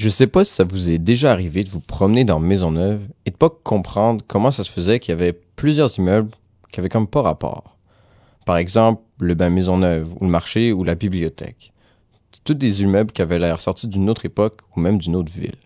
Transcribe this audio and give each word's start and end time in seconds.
Je 0.00 0.10
sais 0.10 0.28
pas 0.28 0.44
si 0.44 0.54
ça 0.54 0.62
vous 0.62 0.90
est 0.90 0.98
déjà 0.98 1.32
arrivé 1.32 1.64
de 1.64 1.70
vous 1.70 1.80
promener 1.80 2.22
dans 2.22 2.38
Maisonneuve 2.38 3.02
et 3.26 3.32
de 3.32 3.36
pas 3.36 3.50
comprendre 3.50 4.24
comment 4.28 4.52
ça 4.52 4.62
se 4.62 4.70
faisait 4.70 5.00
qu'il 5.00 5.10
y 5.10 5.18
avait 5.18 5.32
plusieurs 5.56 5.98
immeubles 5.98 6.30
qui 6.70 6.78
avaient 6.78 6.88
comme 6.88 7.08
pas 7.08 7.20
rapport. 7.20 7.76
Par 8.46 8.58
exemple, 8.58 9.02
le 9.18 9.34
bain 9.34 9.50
Maisonneuve, 9.50 10.14
ou 10.14 10.24
le 10.24 10.30
marché, 10.30 10.72
ou 10.72 10.84
la 10.84 10.94
bibliothèque. 10.94 11.72
C'est 12.30 12.44
tous 12.44 12.54
des 12.54 12.82
immeubles 12.82 13.10
qui 13.10 13.22
avaient 13.22 13.40
l'air 13.40 13.60
sortis 13.60 13.88
d'une 13.88 14.08
autre 14.08 14.24
époque 14.24 14.60
ou 14.76 14.78
même 14.78 14.98
d'une 14.98 15.16
autre 15.16 15.32
ville. 15.32 15.58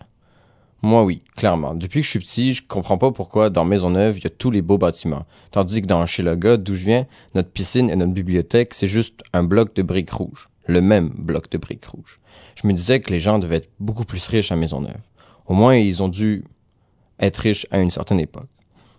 Moi 0.80 1.04
oui, 1.04 1.20
clairement. 1.36 1.74
Depuis 1.74 2.00
que 2.00 2.06
je 2.06 2.10
suis 2.12 2.18
petit, 2.18 2.54
je 2.54 2.62
comprends 2.66 2.96
pas 2.96 3.12
pourquoi 3.12 3.50
dans 3.50 3.66
Maisonneuve, 3.66 4.16
il 4.16 4.24
y 4.24 4.28
a 4.28 4.30
tous 4.30 4.50
les 4.50 4.62
beaux 4.62 4.78
bâtiments. 4.78 5.26
Tandis 5.50 5.82
que 5.82 5.86
dans 5.86 6.06
chez 6.06 6.22
d'où 6.22 6.74
je 6.74 6.84
viens, 6.86 7.06
notre 7.34 7.50
piscine 7.50 7.90
et 7.90 7.96
notre 7.96 8.14
bibliothèque, 8.14 8.72
c'est 8.72 8.86
juste 8.86 9.20
un 9.34 9.42
bloc 9.42 9.76
de 9.76 9.82
briques 9.82 10.10
rouges. 10.10 10.48
Le 10.66 10.80
même 10.80 11.08
bloc 11.08 11.50
de 11.50 11.58
briques 11.58 11.86
rouges. 11.86 12.20
Je 12.60 12.66
me 12.66 12.72
disais 12.72 13.00
que 13.00 13.10
les 13.10 13.20
gens 13.20 13.38
devaient 13.38 13.56
être 13.56 13.70
beaucoup 13.80 14.04
plus 14.04 14.26
riches 14.26 14.52
à 14.52 14.56
Maisonneuve. 14.56 15.00
Au 15.46 15.54
moins, 15.54 15.76
ils 15.76 16.02
ont 16.02 16.08
dû 16.08 16.44
être 17.18 17.38
riches 17.38 17.66
à 17.70 17.80
une 17.80 17.90
certaine 17.90 18.20
époque. 18.20 18.48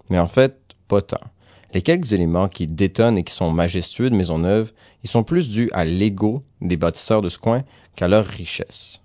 Mais 0.09 0.19
en 0.19 0.27
fait, 0.27 0.59
pas 0.87 1.01
tant. 1.01 1.17
Les 1.73 1.81
quelques 1.81 2.11
éléments 2.13 2.49
qui 2.49 2.67
détonnent 2.67 3.17
et 3.17 3.23
qui 3.23 3.33
sont 3.33 3.51
majestueux 3.51 4.09
de 4.09 4.15
Maisonneuve, 4.15 4.73
ils 5.03 5.09
sont 5.09 5.23
plus 5.23 5.49
dus 5.49 5.69
à 5.73 5.85
l'ego 5.85 6.43
des 6.61 6.77
bâtisseurs 6.77 7.21
de 7.21 7.29
ce 7.29 7.39
coin 7.39 7.63
qu'à 7.95 8.07
leur 8.07 8.25
richesse. 8.25 9.01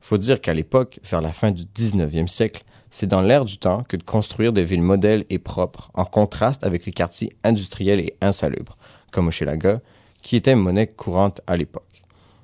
Faut 0.00 0.18
dire 0.18 0.40
qu'à 0.40 0.52
l'époque, 0.52 0.98
vers 1.08 1.20
la 1.20 1.32
fin 1.32 1.52
du 1.52 1.62
19e 1.62 2.26
siècle, 2.26 2.64
c'est 2.90 3.06
dans 3.06 3.22
l'air 3.22 3.44
du 3.44 3.56
temps 3.56 3.84
que 3.88 3.96
de 3.96 4.02
construire 4.02 4.52
des 4.52 4.64
villes 4.64 4.82
modèles 4.82 5.24
et 5.30 5.38
propres, 5.38 5.90
en 5.94 6.04
contraste 6.04 6.64
avec 6.64 6.84
les 6.84 6.92
quartiers 6.92 7.36
industriels 7.44 8.00
et 8.00 8.14
insalubres, 8.20 8.76
comme 9.12 9.28
Hochelaga, 9.28 9.80
qui 10.22 10.36
étaient 10.36 10.54
monnaie 10.54 10.86
courante 10.86 11.40
à 11.46 11.56
l'époque. 11.56 12.02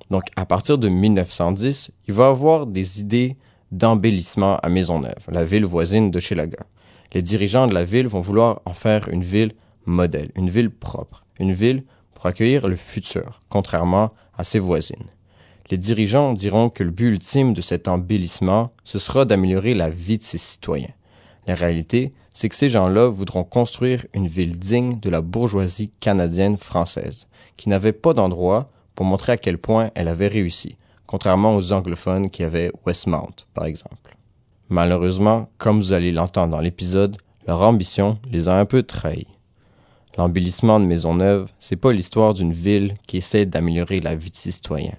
Donc, 0.09 0.23
à 0.35 0.45
partir 0.45 0.77
de 0.77 0.89
1910, 0.89 1.91
il 2.07 2.13
va 2.13 2.27
avoir 2.27 2.67
des 2.67 2.99
idées 2.99 3.37
d'embellissement 3.71 4.57
à 4.57 4.69
Maisonneuve, 4.69 5.27
la 5.31 5.43
ville 5.43 5.65
voisine 5.65 6.11
de 6.11 6.17
Hochelaga. 6.17 6.65
Les 7.13 7.21
dirigeants 7.21 7.67
de 7.67 7.73
la 7.73 7.83
ville 7.83 8.07
vont 8.07 8.21
vouloir 8.21 8.61
en 8.65 8.73
faire 8.73 9.09
une 9.09 9.23
ville 9.23 9.53
modèle, 9.85 10.31
une 10.35 10.49
ville 10.49 10.69
propre, 10.69 11.25
une 11.39 11.53
ville 11.53 11.83
pour 12.13 12.25
accueillir 12.25 12.67
le 12.67 12.75
futur, 12.75 13.39
contrairement 13.49 14.11
à 14.37 14.43
ses 14.43 14.59
voisines 14.59 15.09
les 15.69 15.77
dirigeants 15.77 16.33
diront 16.33 16.69
que 16.69 16.83
le 16.83 16.91
but 16.91 17.09
ultime 17.09 17.53
de 17.53 17.61
cet 17.61 17.87
embellissement, 17.87 18.73
ce 18.83 18.99
sera 18.99 19.25
d'améliorer 19.25 19.73
la 19.73 19.89
vie 19.89 20.17
de 20.17 20.23
ses 20.23 20.37
citoyens. 20.37 20.93
La 21.47 21.55
réalité, 21.55 22.13
c'est 22.39 22.47
que 22.47 22.55
ces 22.55 22.69
gens-là 22.69 23.09
voudront 23.09 23.43
construire 23.43 24.05
une 24.13 24.29
ville 24.29 24.57
digne 24.57 24.97
de 25.01 25.09
la 25.09 25.19
bourgeoisie 25.19 25.91
canadienne 25.99 26.57
française, 26.57 27.27
qui 27.57 27.67
n'avait 27.67 27.91
pas 27.91 28.13
d'endroit 28.13 28.71
pour 28.95 29.05
montrer 29.05 29.33
à 29.33 29.37
quel 29.37 29.57
point 29.57 29.91
elle 29.93 30.07
avait 30.07 30.29
réussi, 30.29 30.77
contrairement 31.05 31.57
aux 31.57 31.73
anglophones 31.73 32.29
qui 32.29 32.45
avaient 32.45 32.71
Westmount, 32.85 33.45
par 33.53 33.65
exemple. 33.65 34.15
Malheureusement, 34.69 35.49
comme 35.57 35.79
vous 35.79 35.91
allez 35.91 36.13
l'entendre 36.13 36.51
dans 36.51 36.61
l'épisode, 36.61 37.17
leur 37.45 37.61
ambition 37.61 38.17
les 38.31 38.47
a 38.47 38.57
un 38.57 38.63
peu 38.63 38.83
trahis. 38.83 39.27
L'embellissement 40.17 40.79
de 40.79 40.85
Maisonneuve, 40.85 41.51
c'est 41.59 41.75
pas 41.75 41.91
l'histoire 41.91 42.33
d'une 42.33 42.53
ville 42.53 42.95
qui 43.05 43.17
essaie 43.17 43.47
d'améliorer 43.47 43.99
la 43.99 44.15
vie 44.15 44.31
de 44.31 44.37
ses 44.37 44.51
citoyens. 44.51 44.97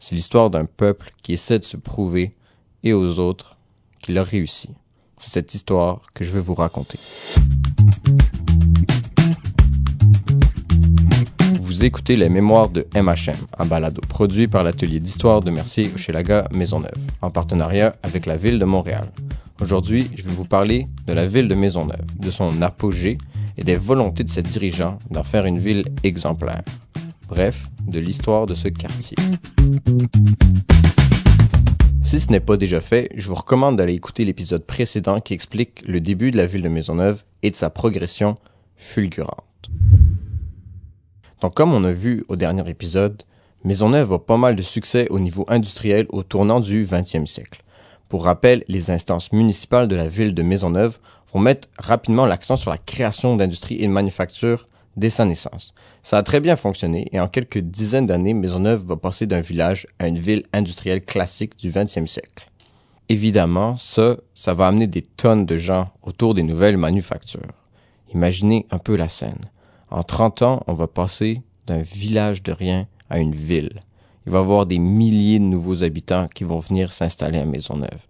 C'est 0.00 0.14
l'histoire 0.14 0.48
d'un 0.48 0.64
peuple 0.64 1.10
qui 1.22 1.34
essaie 1.34 1.58
de 1.58 1.64
se 1.64 1.76
prouver, 1.76 2.34
et 2.82 2.94
aux 2.94 3.18
autres, 3.18 3.58
qu'il 4.00 4.16
a 4.16 4.22
réussi. 4.22 4.70
C'est 5.20 5.30
cette 5.32 5.54
histoire 5.54 6.00
que 6.14 6.24
je 6.24 6.30
veux 6.30 6.40
vous 6.40 6.54
raconter. 6.54 6.98
Vous 11.60 11.84
écoutez 11.84 12.16
les 12.16 12.28
mémoires 12.28 12.68
de 12.68 12.86
MHM, 12.94 13.36
un 13.58 13.66
balado 13.66 14.00
produit 14.08 14.48
par 14.48 14.62
l'atelier 14.62 15.00
d'histoire 15.00 15.40
de 15.40 15.50
Mercier 15.50 15.90
Hochelaga 15.94 16.48
Maisonneuve, 16.52 16.90
en 17.22 17.30
partenariat 17.30 17.92
avec 18.02 18.26
la 18.26 18.36
ville 18.36 18.58
de 18.58 18.64
Montréal. 18.64 19.10
Aujourd'hui, 19.60 20.10
je 20.16 20.22
vais 20.22 20.32
vous 20.32 20.44
parler 20.44 20.86
de 21.06 21.12
la 21.12 21.26
ville 21.26 21.48
de 21.48 21.54
Maisonneuve, 21.54 22.04
de 22.18 22.30
son 22.30 22.62
apogée 22.62 23.18
et 23.56 23.64
des 23.64 23.76
volontés 23.76 24.24
de 24.24 24.30
ses 24.30 24.42
dirigeants 24.42 24.98
d'en 25.10 25.24
faire 25.24 25.46
une 25.46 25.58
ville 25.58 25.84
exemplaire 26.02 26.62
bref, 27.28 27.68
de 27.86 27.98
l'histoire 27.98 28.46
de 28.46 28.54
ce 28.54 28.68
quartier. 28.68 29.16
Si 32.08 32.20
ce 32.20 32.32
n'est 32.32 32.40
pas 32.40 32.56
déjà 32.56 32.80
fait, 32.80 33.10
je 33.16 33.28
vous 33.28 33.34
recommande 33.34 33.76
d'aller 33.76 33.92
écouter 33.92 34.24
l'épisode 34.24 34.64
précédent 34.64 35.20
qui 35.20 35.34
explique 35.34 35.86
le 35.86 36.00
début 36.00 36.30
de 36.30 36.38
la 36.38 36.46
ville 36.46 36.62
de 36.62 36.70
Maisonneuve 36.70 37.22
et 37.42 37.50
de 37.50 37.54
sa 37.54 37.68
progression 37.68 38.38
fulgurante. 38.78 39.68
Donc 41.42 41.52
comme 41.52 41.74
on 41.74 41.84
a 41.84 41.92
vu 41.92 42.24
au 42.28 42.36
dernier 42.36 42.66
épisode, 42.70 43.24
Maisonneuve 43.62 44.14
a 44.14 44.18
pas 44.18 44.38
mal 44.38 44.56
de 44.56 44.62
succès 44.62 45.06
au 45.10 45.20
niveau 45.20 45.44
industriel 45.48 46.06
au 46.08 46.22
tournant 46.22 46.60
du 46.60 46.86
20e 46.86 47.26
siècle. 47.26 47.62
Pour 48.08 48.24
rappel, 48.24 48.64
les 48.68 48.90
instances 48.90 49.30
municipales 49.32 49.86
de 49.86 49.94
la 49.96 50.08
ville 50.08 50.32
de 50.32 50.42
Maisonneuve 50.42 51.00
vont 51.34 51.40
mettre 51.40 51.68
rapidement 51.78 52.24
l'accent 52.24 52.56
sur 52.56 52.70
la 52.70 52.78
création 52.78 53.36
d'industries 53.36 53.82
et 53.82 53.86
de 53.86 53.92
manufactures 53.92 54.66
dès 54.98 55.10
sa 55.10 55.24
naissance. 55.24 55.72
Ça 56.02 56.18
a 56.18 56.22
très 56.22 56.40
bien 56.40 56.56
fonctionné 56.56 57.08
et 57.12 57.20
en 57.20 57.28
quelques 57.28 57.58
dizaines 57.58 58.06
d'années, 58.06 58.34
Maisonneuve 58.34 58.84
va 58.84 58.96
passer 58.96 59.26
d'un 59.26 59.40
village 59.40 59.86
à 59.98 60.08
une 60.08 60.18
ville 60.18 60.44
industrielle 60.52 61.00
classique 61.00 61.56
du 61.56 61.70
20e 61.70 62.06
siècle. 62.06 62.50
Évidemment, 63.08 63.76
ça, 63.76 64.16
ça 64.34 64.52
va 64.52 64.66
amener 64.66 64.86
des 64.86 65.02
tonnes 65.02 65.46
de 65.46 65.56
gens 65.56 65.86
autour 66.02 66.34
des 66.34 66.42
nouvelles 66.42 66.76
manufactures. 66.76 67.64
Imaginez 68.12 68.66
un 68.70 68.78
peu 68.78 68.96
la 68.96 69.08
scène. 69.08 69.40
En 69.90 70.02
30 70.02 70.42
ans, 70.42 70.62
on 70.66 70.74
va 70.74 70.86
passer 70.86 71.42
d'un 71.66 71.80
village 71.80 72.42
de 72.42 72.52
rien 72.52 72.86
à 73.08 73.18
une 73.18 73.34
ville. 73.34 73.80
Il 74.26 74.32
va 74.32 74.38
y 74.38 74.42
avoir 74.42 74.66
des 74.66 74.78
milliers 74.78 75.38
de 75.38 75.44
nouveaux 75.44 75.84
habitants 75.84 76.28
qui 76.28 76.44
vont 76.44 76.58
venir 76.58 76.92
s'installer 76.92 77.38
à 77.38 77.46
Maisonneuve. 77.46 78.06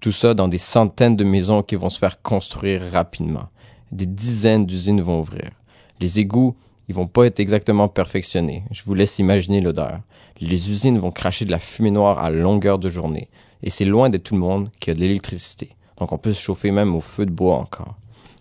Tout 0.00 0.12
ça 0.12 0.34
dans 0.34 0.48
des 0.48 0.58
centaines 0.58 1.16
de 1.16 1.24
maisons 1.24 1.62
qui 1.62 1.76
vont 1.76 1.90
se 1.90 1.98
faire 1.98 2.20
construire 2.20 2.82
rapidement. 2.90 3.48
Des 3.92 4.06
dizaines 4.06 4.66
d'usines 4.66 5.00
vont 5.00 5.20
ouvrir. 5.20 5.50
Les 6.00 6.20
égouts, 6.20 6.56
ils 6.88 6.94
vont 6.94 7.06
pas 7.06 7.26
être 7.26 7.40
exactement 7.40 7.88
perfectionnés. 7.88 8.64
Je 8.70 8.82
vous 8.84 8.94
laisse 8.94 9.18
imaginer 9.18 9.60
l'odeur. 9.60 10.00
Les 10.40 10.70
usines 10.70 10.98
vont 10.98 11.10
cracher 11.10 11.44
de 11.44 11.50
la 11.50 11.58
fumée 11.58 11.90
noire 11.90 12.18
à 12.18 12.30
longueur 12.30 12.78
de 12.78 12.88
journée. 12.88 13.28
Et 13.62 13.70
c'est 13.70 13.84
loin 13.84 14.10
de 14.10 14.18
tout 14.18 14.34
le 14.34 14.40
monde 14.40 14.70
qui 14.80 14.90
a 14.90 14.94
de 14.94 15.00
l'électricité. 15.00 15.70
Donc 15.98 16.12
on 16.12 16.18
peut 16.18 16.32
se 16.32 16.40
chauffer 16.40 16.70
même 16.70 16.94
au 16.94 17.00
feu 17.00 17.24
de 17.24 17.30
bois 17.30 17.56
encore. 17.56 17.94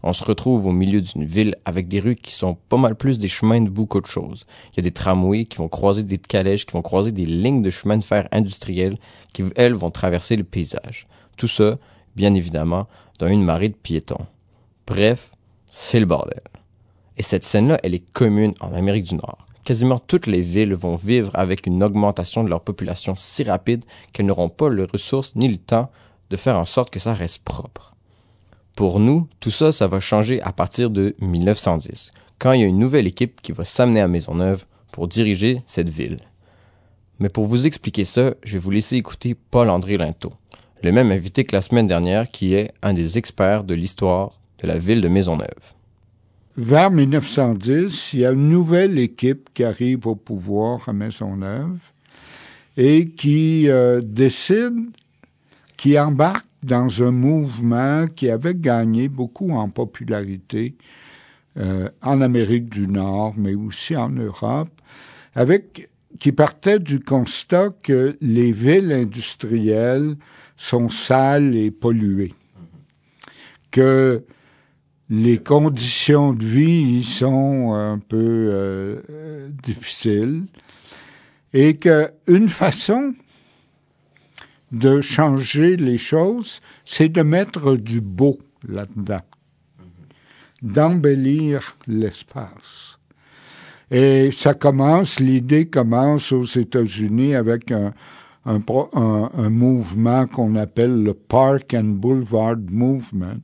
On 0.05 0.11
se 0.11 0.25
retrouve 0.25 0.65
au 0.65 0.73
milieu 0.73 0.99
d'une 0.99 1.23
ville 1.23 1.55
avec 1.63 1.87
des 1.87 2.01
rues 2.01 2.17
qui 2.17 2.33
sont 2.33 2.57
pas 2.67 2.75
mal 2.75 2.95
plus 2.95 3.17
des 3.17 3.29
chemins 3.29 3.61
de 3.61 3.69
boue 3.69 3.85
qu'autre 3.85 4.09
chose. 4.09 4.45
Il 4.71 4.77
y 4.77 4.79
a 4.81 4.83
des 4.83 4.91
tramways 4.91 5.45
qui 5.45 5.57
vont 5.57 5.69
croiser 5.69 6.03
des 6.03 6.17
calèches, 6.17 6.65
qui 6.65 6.73
vont 6.73 6.81
croiser 6.81 7.13
des 7.13 7.25
lignes 7.25 7.61
de 7.61 7.69
chemin 7.69 7.97
de 7.97 8.03
fer 8.03 8.27
industriels 8.33 8.97
qui, 9.31 9.43
elles, 9.55 9.73
vont 9.73 9.91
traverser 9.91 10.35
le 10.35 10.43
paysage. 10.43 11.07
Tout 11.37 11.47
ça, 11.47 11.77
bien 12.17 12.33
évidemment, 12.33 12.87
dans 13.19 13.27
une 13.27 13.43
marée 13.43 13.69
de 13.69 13.75
piétons. 13.75 14.25
Bref, 14.85 15.31
c'est 15.71 16.01
le 16.01 16.05
bordel. 16.05 16.41
Et 17.18 17.24
cette 17.24 17.44
scène-là, 17.44 17.79
elle 17.84 17.94
est 17.94 18.12
commune 18.13 18.53
en 18.59 18.74
Amérique 18.74 19.06
du 19.06 19.16
Nord. 19.16 19.46
Quasiment 19.63 20.00
toutes 20.00 20.28
les 20.28 20.41
villes 20.41 20.74
vont 20.74 20.96
vivre 20.96 21.31
avec 21.35 21.66
une 21.68 21.84
augmentation 21.84 22.44
de 22.44 22.50
leur 22.50 22.62
population 22.62 23.16
si 23.18 23.44
rapide 23.44 23.85
qu'elles 24.12 24.25
n'auront 24.25 24.50
pas 24.50 24.69
les 24.69 24.85
ressources 24.85 25.35
ni 25.35 25.47
le 25.47 25.57
temps 25.57 25.90
de 26.29 26.38
faire 26.38 26.57
en 26.57 26.66
sorte 26.66 26.90
que 26.90 27.00
ça 27.00 27.13
reste 27.13 27.44
propre. 27.44 27.96
Pour 28.75 29.00
nous, 29.00 29.28
tout 29.40 29.51
ça, 29.51 29.72
ça 29.72 29.88
va 29.88 30.00
changer 30.00 30.41
à 30.41 30.51
partir 30.51 30.90
de 30.90 31.16
1910, 31.19 32.12
quand 32.40 32.51
il 32.53 32.62
y 32.62 32.63
a 32.63 32.68
une 32.68 32.79
nouvelle 32.79 33.07
équipe 33.07 33.41
qui 33.41 33.51
va 33.51 33.63
s'amener 33.63 34.01
à 34.01 34.07
Maisonneuve 34.07 34.66
pour 34.91 35.07
diriger 35.07 35.62
cette 35.68 35.90
ville. 35.90 36.19
Mais 37.19 37.30
pour 37.30 37.45
vous 37.45 37.68
expliquer 37.68 38.03
ça, 38.03 38.34
je 38.44 38.53
vais 38.53 38.59
vous 38.59 38.72
laisser 38.72 38.97
écouter 38.97 39.35
Paul-André 39.35 39.97
Linteau, 39.97 40.34
le 40.81 40.91
même 40.91 41.12
invité 41.12 41.45
que 41.45 41.56
la 41.56 41.62
semaine 41.62 41.88
dernière 41.88 42.30
qui 42.31 42.56
est 42.56 42.74
un 42.81 42.94
des 42.94 43.18
experts 43.18 43.63
de 43.63 43.75
l'histoire 43.75 44.41
de 44.59 44.68
la 44.68 44.78
ville 44.78 45.01
de 45.01 45.07
Maisonneuve 45.07 45.74
vers 46.55 46.91
1910, 46.91 48.13
il 48.13 48.19
y 48.19 48.25
a 48.25 48.31
une 48.31 48.49
nouvelle 48.49 48.99
équipe 48.99 49.49
qui 49.53 49.63
arrive 49.63 50.07
au 50.07 50.15
pouvoir 50.15 50.87
à 50.87 50.93
Maisonneuve 50.93 51.79
et 52.77 53.09
qui 53.09 53.69
euh, 53.69 54.01
décide, 54.03 54.89
qui 55.77 55.99
embarque 55.99 56.45
dans 56.61 57.03
un 57.03 57.11
mouvement 57.11 58.07
qui 58.07 58.29
avait 58.29 58.55
gagné 58.55 59.09
beaucoup 59.09 59.51
en 59.51 59.69
popularité 59.69 60.75
euh, 61.57 61.89
en 62.01 62.21
Amérique 62.21 62.69
du 62.69 62.88
Nord, 62.88 63.33
mais 63.38 63.53
aussi 63.53 63.95
en 63.95 64.09
Europe, 64.09 64.69
avec 65.35 65.89
qui 66.19 66.31
partait 66.31 66.79
du 66.79 66.99
constat 66.99 67.69
que 67.81 68.17
les 68.21 68.51
villes 68.51 68.91
industrielles 68.91 70.15
sont 70.56 70.89
sales 70.89 71.56
et 71.56 71.71
polluées, 71.71 72.33
que 73.71 74.23
les 75.13 75.38
conditions 75.38 76.33
de 76.33 76.44
vie 76.44 77.04
sont 77.04 77.74
un 77.74 78.00
peu 78.00 78.50
euh, 78.50 79.48
difficiles 79.62 80.45
et 81.54 81.77
qu'une 81.77 82.50
façon 82.50 83.13
de 84.71 85.01
changer 85.01 85.77
les 85.77 86.00
choses, 86.00 86.62
c'est 86.83 87.10
de 87.10 87.21
mettre 87.21 87.75
du 87.75 88.01
beau 88.01 88.39
là-dedans, 88.68 89.21
d'embellir 90.63 91.77
l'espace. 91.86 92.98
Et 93.92 94.31
ça 94.31 94.56
commence, 94.56 95.19
l'idée 95.19 95.68
commence 95.68 96.31
aux 96.31 96.45
États-Unis 96.45 97.36
avec 97.36 97.71
un, 97.71 97.94
un, 98.45 99.50
mouvement 99.50 100.28
qu'on 100.28 100.56
appelle 100.56 101.04
le 101.04 101.13
Park 101.13 101.74
and 101.74 101.95
Boulevard 101.95 102.57
Movement. 102.69 103.42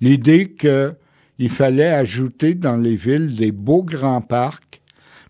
L'idée 0.00 0.54
qu'il 0.54 1.50
fallait 1.50 1.92
ajouter 1.92 2.54
dans 2.54 2.76
les 2.76 2.96
villes 2.96 3.36
des 3.36 3.52
beaux 3.52 3.82
grands 3.82 4.22
parcs 4.22 4.80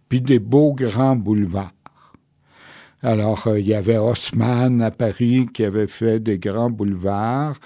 puis 0.09 0.21
des 0.21 0.41
beaux 0.41 0.75
grands 0.75 1.17
boulevards. 1.17 1.73
Alors, 3.03 3.47
euh, 3.47 3.59
il 3.59 3.67
y 3.67 3.75
avait 3.75 3.97
Haussmann 3.97 4.83
à 4.83 4.91
Paris 4.91 5.47
qui 5.55 5.65
avait 5.65 5.87
fait 5.87 6.21
des 6.21 6.39
grands 6.39 6.69
boulevards. 6.69 7.57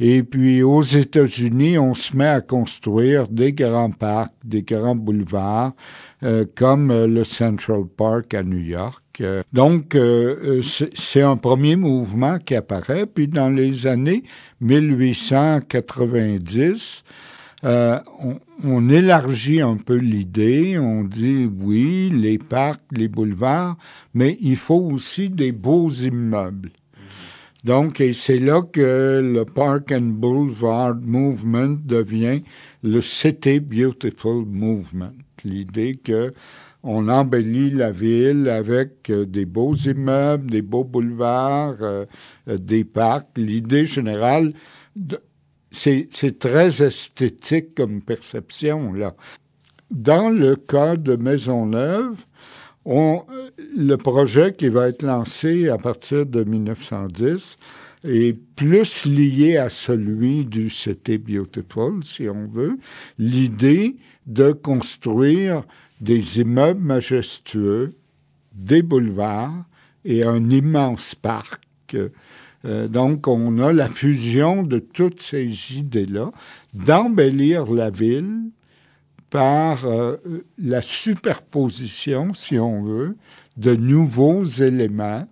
Et 0.00 0.24
puis 0.24 0.62
aux 0.64 0.82
États-Unis, 0.82 1.78
on 1.78 1.94
se 1.94 2.16
met 2.16 2.26
à 2.26 2.40
construire 2.40 3.28
des 3.28 3.52
grands 3.52 3.92
parcs, 3.92 4.34
des 4.44 4.62
grands 4.62 4.96
boulevards, 4.96 5.72
euh, 6.24 6.44
comme 6.54 6.90
euh, 6.90 7.06
le 7.06 7.24
Central 7.24 7.84
Park 7.96 8.34
à 8.34 8.42
New 8.42 8.58
York. 8.58 9.22
donc, 9.52 9.96
c'est 10.62 11.22
un 11.22 11.36
premier 11.36 11.76
mouvement 11.76 12.38
qui 12.38 12.56
apparaît. 12.56 13.06
Puis 13.06 13.28
dans 13.28 13.50
les 13.50 13.86
années 13.86 14.24
1890, 14.60 17.04
euh, 17.64 17.98
on, 18.62 18.90
élargit 18.90 19.62
un 19.62 19.76
peu 19.76 19.94
l'idée, 19.94 20.78
on 20.78 21.04
dit 21.04 21.46
oui, 21.46 22.10
les 22.12 22.36
parcs, 22.36 22.82
les 22.92 23.08
boulevards, 23.08 23.76
mais 24.12 24.36
il 24.42 24.56
faut 24.56 24.90
aussi 24.92 25.30
des 25.30 25.52
beaux 25.52 25.88
immeubles. 25.88 26.72
Donc, 27.64 28.02
et 28.02 28.12
c'est 28.12 28.38
là 28.38 28.60
que 28.60 29.22
le 29.22 29.44
Park 29.46 29.92
and 29.92 30.12
Boulevard 30.20 30.96
Movement 30.96 31.78
devient 31.82 32.42
le 32.82 33.00
City 33.00 33.60
Beautiful 33.60 34.44
Movement. 34.46 35.23
L'idée 35.44 35.94
que 35.94 36.32
on 36.82 37.08
embellit 37.08 37.70
la 37.70 37.90
ville 37.90 38.48
avec 38.48 39.08
euh, 39.08 39.24
des 39.24 39.46
beaux 39.46 39.74
immeubles, 39.74 40.50
des 40.50 40.60
beaux 40.60 40.84
boulevards, 40.84 41.76
euh, 41.80 42.04
des 42.46 42.84
parcs. 42.84 43.28
L'idée 43.36 43.86
générale 43.86 44.52
c'est 45.74 46.38
très 46.38 46.82
esthétique 46.82 47.74
comme 47.74 48.00
perception, 48.00 48.92
là. 48.92 49.14
Dans 49.90 50.30
le 50.30 50.56
cas 50.56 50.96
de 50.96 51.14
Maisonneuve, 51.14 52.24
on, 52.84 53.22
le 53.76 53.96
projet 53.96 54.52
qui 54.52 54.68
va 54.68 54.88
être 54.88 55.02
lancé 55.02 55.68
à 55.68 55.78
partir 55.78 56.26
de 56.26 56.44
1910 56.44 57.56
est 58.04 58.38
plus 58.56 59.06
lié 59.06 59.56
à 59.56 59.70
celui 59.70 60.44
du 60.44 60.68
City 60.68 61.18
Beautiful, 61.18 62.02
si 62.02 62.28
on 62.28 62.46
veut. 62.46 62.78
L'idée 63.18 63.96
de 64.26 64.52
construire 64.52 65.64
des 66.00 66.40
immeubles 66.40 66.80
majestueux, 66.80 67.94
des 68.52 68.82
boulevards 68.82 69.64
et 70.04 70.24
un 70.24 70.50
immense 70.50 71.14
parc 71.14 71.60
euh, 72.64 72.88
donc, 72.88 73.28
on 73.28 73.58
a 73.58 73.72
la 73.72 73.88
fusion 73.88 74.62
de 74.62 74.78
toutes 74.78 75.20
ces 75.20 75.76
idées-là, 75.76 76.30
d'embellir 76.72 77.66
la 77.66 77.90
ville 77.90 78.50
par 79.28 79.84
euh, 79.84 80.16
la 80.58 80.80
superposition, 80.80 82.32
si 82.34 82.58
on 82.58 82.82
veut, 82.82 83.16
de 83.56 83.74
nouveaux 83.74 84.44
éléments 84.44 85.26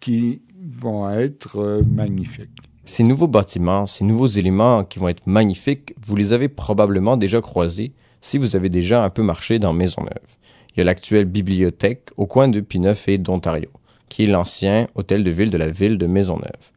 qui 0.00 0.42
vont 0.80 1.08
être 1.10 1.58
euh, 1.58 1.82
magnifiques. 1.84 2.50
Ces 2.84 3.04
nouveaux 3.04 3.28
bâtiments, 3.28 3.86
ces 3.86 4.04
nouveaux 4.04 4.26
éléments 4.26 4.82
qui 4.82 4.98
vont 4.98 5.08
être 5.08 5.26
magnifiques, 5.26 5.94
vous 6.04 6.16
les 6.16 6.32
avez 6.32 6.48
probablement 6.48 7.16
déjà 7.16 7.40
croisés 7.40 7.92
si 8.22 8.38
vous 8.38 8.56
avez 8.56 8.70
déjà 8.70 9.04
un 9.04 9.10
peu 9.10 9.22
marché 9.22 9.58
dans 9.58 9.74
Maisonneuve. 9.74 10.38
Il 10.74 10.78
y 10.78 10.80
a 10.80 10.84
l'actuelle 10.84 11.26
bibliothèque 11.26 12.08
au 12.16 12.24
coin 12.24 12.48
de 12.48 12.60
Pineuf 12.60 13.08
et 13.08 13.18
d'Ontario 13.18 13.68
qui 14.12 14.24
est 14.24 14.26
l'ancien 14.26 14.88
hôtel 14.94 15.24
de 15.24 15.30
ville 15.30 15.48
de 15.48 15.56
la 15.56 15.70
ville 15.70 15.96
de 15.96 16.06
Maisonneuve. 16.06 16.70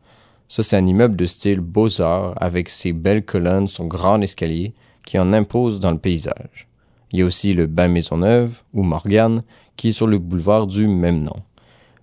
Ça, 0.47 0.63
c'est 0.63 0.77
un 0.77 0.87
immeuble 0.87 1.17
de 1.17 1.25
style 1.25 1.59
beaux-arts 1.59 2.33
avec 2.37 2.69
ses 2.69 2.93
belles 2.93 3.25
colonnes, 3.25 3.67
son 3.67 3.87
grand 3.87 4.21
escalier 4.21 4.73
qui 5.05 5.19
en 5.19 5.33
impose 5.33 5.81
dans 5.81 5.91
le 5.91 5.97
paysage. 5.97 6.69
Il 7.11 7.19
y 7.19 7.23
a 7.23 7.25
aussi 7.25 7.53
le 7.53 7.65
Bain 7.65 7.89
Maisonneuve, 7.89 8.61
ou 8.73 8.83
Morgane, 8.83 9.41
qui 9.75 9.89
est 9.89 9.91
sur 9.91 10.07
le 10.07 10.17
boulevard 10.17 10.65
du 10.65 10.87
même 10.87 11.23
nom. 11.23 11.35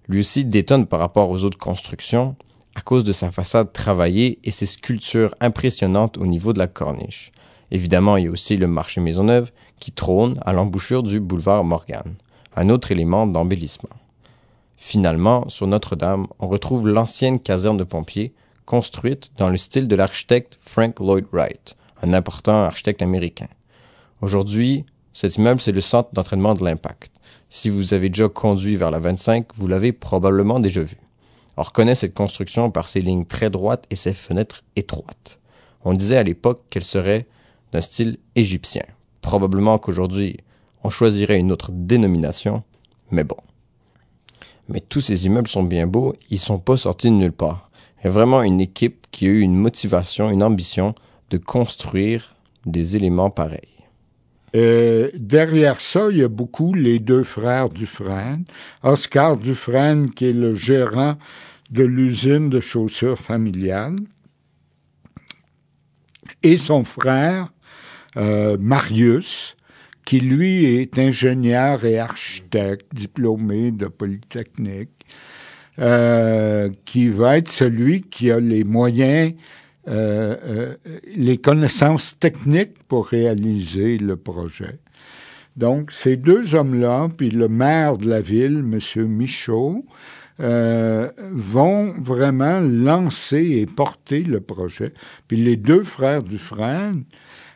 Lui 0.06 0.20
aussi 0.20 0.44
détonne 0.44 0.86
par 0.86 1.00
rapport 1.00 1.30
aux 1.30 1.44
autres 1.44 1.56
constructions 1.56 2.36
à 2.74 2.82
cause 2.82 3.04
de 3.04 3.12
sa 3.14 3.30
façade 3.30 3.72
travaillée 3.72 4.38
et 4.44 4.50
ses 4.50 4.66
sculptures 4.66 5.34
impressionnantes 5.40 6.18
au 6.18 6.26
niveau 6.26 6.52
de 6.52 6.58
la 6.58 6.66
corniche. 6.66 7.32
Évidemment, 7.72 8.18
il 8.18 8.24
y 8.26 8.28
a 8.28 8.30
aussi 8.30 8.58
le 8.58 8.66
marché 8.66 9.00
Maisonneuve 9.00 9.50
qui 9.80 9.92
trône 9.92 10.38
à 10.44 10.52
l'embouchure 10.52 11.02
du 11.02 11.20
boulevard 11.20 11.64
Morgane, 11.64 12.16
un 12.54 12.68
autre 12.68 12.92
élément 12.92 13.26
d'embellissement. 13.26 13.96
Finalement, 14.76 15.48
sur 15.48 15.66
Notre-Dame, 15.66 16.26
on 16.38 16.48
retrouve 16.48 16.86
l'ancienne 16.86 17.40
caserne 17.40 17.78
de 17.78 17.84
pompiers, 17.84 18.34
construite 18.66 19.30
dans 19.38 19.48
le 19.48 19.56
style 19.56 19.88
de 19.88 19.96
l'architecte 19.96 20.58
Frank 20.60 21.00
Lloyd 21.00 21.24
Wright, 21.32 21.74
un 22.02 22.12
important 22.12 22.62
architecte 22.62 23.00
américain. 23.00 23.48
Aujourd'hui, 24.20 24.84
cet 25.14 25.36
immeuble, 25.36 25.60
c'est 25.60 25.72
le 25.72 25.80
centre 25.80 26.10
d'entraînement 26.12 26.52
de 26.52 26.62
l'impact. 26.62 27.10
Si 27.48 27.70
vous 27.70 27.94
avez 27.94 28.10
déjà 28.10 28.28
conduit 28.28 28.76
vers 28.76 28.90
la 28.90 28.98
25, 28.98 29.46
vous 29.54 29.66
l'avez 29.66 29.92
probablement 29.92 30.60
déjà 30.60 30.82
vu. 30.82 30.98
On 31.56 31.62
reconnaît 31.62 31.94
cette 31.94 32.12
construction 32.12 32.70
par 32.70 32.88
ses 32.88 33.00
lignes 33.00 33.24
très 33.24 33.48
droites 33.48 33.86
et 33.88 33.96
ses 33.96 34.12
fenêtres 34.12 34.62
étroites. 34.76 35.40
On 35.86 35.94
disait 35.94 36.18
à 36.18 36.22
l'époque 36.22 36.60
qu'elle 36.68 36.84
serait 36.84 37.26
d'un 37.72 37.80
style 37.80 38.18
égyptien. 38.36 38.84
Probablement 39.20 39.78
qu'aujourd'hui, 39.78 40.38
on 40.84 40.90
choisirait 40.90 41.38
une 41.38 41.52
autre 41.52 41.70
dénomination, 41.72 42.62
mais 43.10 43.24
bon. 43.24 43.36
Mais 44.68 44.80
tous 44.80 45.00
ces 45.00 45.26
immeubles 45.26 45.48
sont 45.48 45.62
bien 45.62 45.86
beaux, 45.86 46.14
ils 46.30 46.38
sont 46.38 46.58
pas 46.58 46.76
sortis 46.76 47.08
de 47.08 47.14
nulle 47.14 47.32
part. 47.32 47.70
Il 48.00 48.06
y 48.06 48.08
a 48.08 48.10
vraiment 48.10 48.42
une 48.42 48.60
équipe 48.60 49.06
qui 49.10 49.26
a 49.26 49.30
eu 49.30 49.40
une 49.40 49.56
motivation, 49.56 50.30
une 50.30 50.42
ambition 50.42 50.94
de 51.30 51.38
construire 51.38 52.34
des 52.66 52.96
éléments 52.96 53.30
pareils. 53.30 53.60
Euh, 54.54 55.08
derrière 55.14 55.80
ça, 55.80 56.08
il 56.10 56.18
y 56.18 56.22
a 56.22 56.28
beaucoup 56.28 56.74
les 56.74 56.98
deux 56.98 57.24
frères 57.24 57.70
Dufresne. 57.70 58.44
Oscar 58.82 59.36
Dufresne, 59.36 60.10
qui 60.10 60.26
est 60.26 60.32
le 60.34 60.54
gérant 60.54 61.16
de 61.70 61.84
l'usine 61.84 62.50
de 62.50 62.60
chaussures 62.60 63.18
familiales, 63.18 63.96
et 66.42 66.56
son 66.56 66.84
frère, 66.84 67.52
euh, 68.16 68.56
Marius, 68.60 69.56
qui 70.04 70.20
lui 70.20 70.64
est 70.64 70.98
ingénieur 70.98 71.84
et 71.84 71.98
architecte, 71.98 72.86
diplômé 72.92 73.70
de 73.70 73.86
Polytechnique, 73.86 75.06
euh, 75.78 76.70
qui 76.84 77.08
va 77.08 77.38
être 77.38 77.48
celui 77.48 78.02
qui 78.02 78.30
a 78.30 78.38
les 78.38 78.64
moyens, 78.64 79.32
euh, 79.88 80.74
les 81.16 81.38
connaissances 81.38 82.18
techniques 82.18 82.82
pour 82.86 83.06
réaliser 83.06 83.96
le 83.96 84.16
projet. 84.16 84.78
Donc, 85.56 85.92
ces 85.92 86.16
deux 86.16 86.54
hommes-là, 86.54 87.08
puis 87.16 87.30
le 87.30 87.48
maire 87.48 87.96
de 87.96 88.08
la 88.08 88.20
ville, 88.20 88.58
M. 88.58 89.06
Michaud, 89.06 89.86
vont 90.38 91.92
vraiment 91.98 92.58
lancer 92.60 93.60
et 93.60 93.66
porter 93.66 94.24
le 94.24 94.40
projet. 94.40 94.92
Puis 95.28 95.36
les 95.36 95.56
deux 95.56 95.84
frères 95.84 96.24
Dufresne 96.24 97.04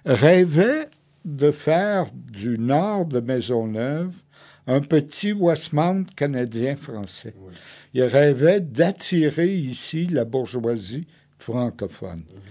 rêvaient 0.07 0.89
de 1.25 1.51
faire 1.51 2.07
du 2.15 2.59
nord 2.59 3.07
de 3.07 3.21
Maisonneuve 3.21 4.15
un 4.69 4.81
petit 4.81 5.33
Westmount 5.33 6.05
canadien-français. 6.17 7.35
Il 7.95 8.03
rêvait 8.05 8.61
d'attirer 8.61 9.55
ici 9.55 10.07
la 10.07 10.25
bourgeoisie 10.25 11.07
francophone. 11.39 12.25
Mhm. 12.29 12.43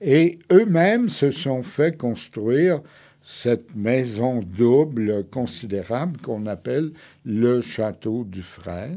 Et 0.00 0.38
eux-mêmes 0.52 1.08
se 1.08 1.30
sont 1.30 1.62
fait 1.62 1.96
construire 1.96 2.80
cette 3.22 3.74
maison 3.74 4.40
double 4.42 5.24
considérable 5.30 6.20
qu'on 6.20 6.46
appelle 6.46 6.92
le 7.24 7.62
château 7.62 8.24
du 8.24 8.42
frère. 8.42 8.96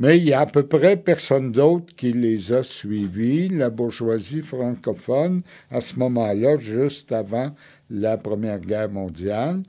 Mais 0.00 0.16
il 0.16 0.28
y 0.28 0.32
a 0.32 0.42
à 0.42 0.46
peu 0.46 0.62
près 0.62 0.96
personne 0.96 1.50
d'autre 1.50 1.92
qui 1.96 2.12
les 2.12 2.52
a 2.52 2.62
suivis. 2.62 3.48
La 3.48 3.68
bourgeoisie 3.68 4.42
francophone, 4.42 5.42
à 5.72 5.80
ce 5.80 5.98
moment-là, 5.98 6.56
juste 6.60 7.10
avant 7.10 7.52
la 7.90 8.16
Première 8.16 8.60
Guerre 8.60 8.90
mondiale, 8.90 9.64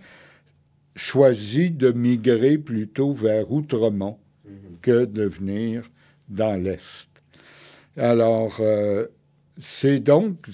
choisit 0.95 1.75
de 1.75 1.91
migrer 1.91 2.59
plutôt 2.59 3.11
vers 3.11 3.51
Outremont 3.51 4.19
mhm. 4.45 4.53
que 4.83 5.05
de 5.05 5.23
venir 5.23 5.89
dans 6.27 6.61
l'Est. 6.61 7.09
Alors, 7.97 8.57
euh, 8.59 9.07
c'est 9.59 9.99
donc 9.99 10.45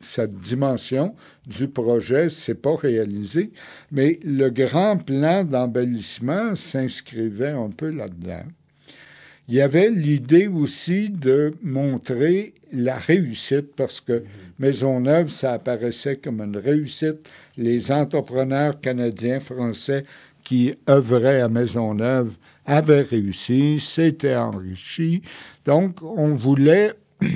cette 0.00 0.40
dimension 0.40 1.14
du 1.46 1.68
projet, 1.68 2.30
c'est 2.30 2.60
pas 2.60 2.74
réalisé, 2.74 3.52
mais 3.92 4.18
le 4.24 4.50
grand 4.50 4.98
plan 4.98 5.44
d'embellissement 5.44 6.56
s'inscrivait 6.56 7.50
un 7.50 7.70
peu 7.70 7.90
là-dedans. 7.90 8.44
Il 9.46 9.54
y 9.54 9.60
avait 9.60 9.90
l'idée 9.90 10.46
aussi 10.46 11.10
de 11.10 11.54
montrer 11.62 12.54
la 12.72 12.96
réussite 12.96 13.74
parce 13.76 14.00
que 14.00 14.20
mhm. 14.20 14.24
Maisonneuve, 14.58 15.28
ça 15.28 15.52
apparaissait 15.52 16.16
comme 16.16 16.40
une 16.40 16.56
réussite. 16.56 17.28
Les 17.58 17.92
entrepreneurs 17.92 18.80
canadiens, 18.80 19.40
français 19.40 20.04
qui 20.44 20.74
œuvraient 20.88 21.40
à 21.40 21.48
Maisonneuve 21.48 22.36
avait 22.64 23.02
réussi, 23.02 23.80
s'était 23.80 24.36
enrichi. 24.36 25.22
Donc, 25.64 26.02
on 26.02 26.34
voulait 26.34 26.92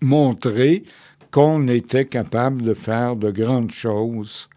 montrer 0.00 0.84
qu'on 1.30 1.68
était 1.68 2.04
capable 2.04 2.62
de 2.62 2.74
faire 2.74 3.16
de 3.16 3.30
grandes 3.30 3.72
choses 3.72 4.48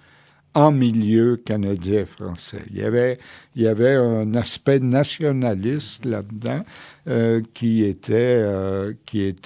en 0.56 0.72
milieu 0.72 1.38
canadien-français. 1.38 2.64
Il 2.72 2.78
y 2.78 2.84
avait, 2.84 3.20
il 3.56 3.62
y 3.62 3.68
avait 3.68 3.96
un 3.96 4.34
aspect 4.36 4.80
nationaliste 4.80 6.06
là-dedans 6.06 6.64
euh, 7.08 7.42
qui 7.54 7.84
était, 7.84 8.14
euh, 8.14 8.94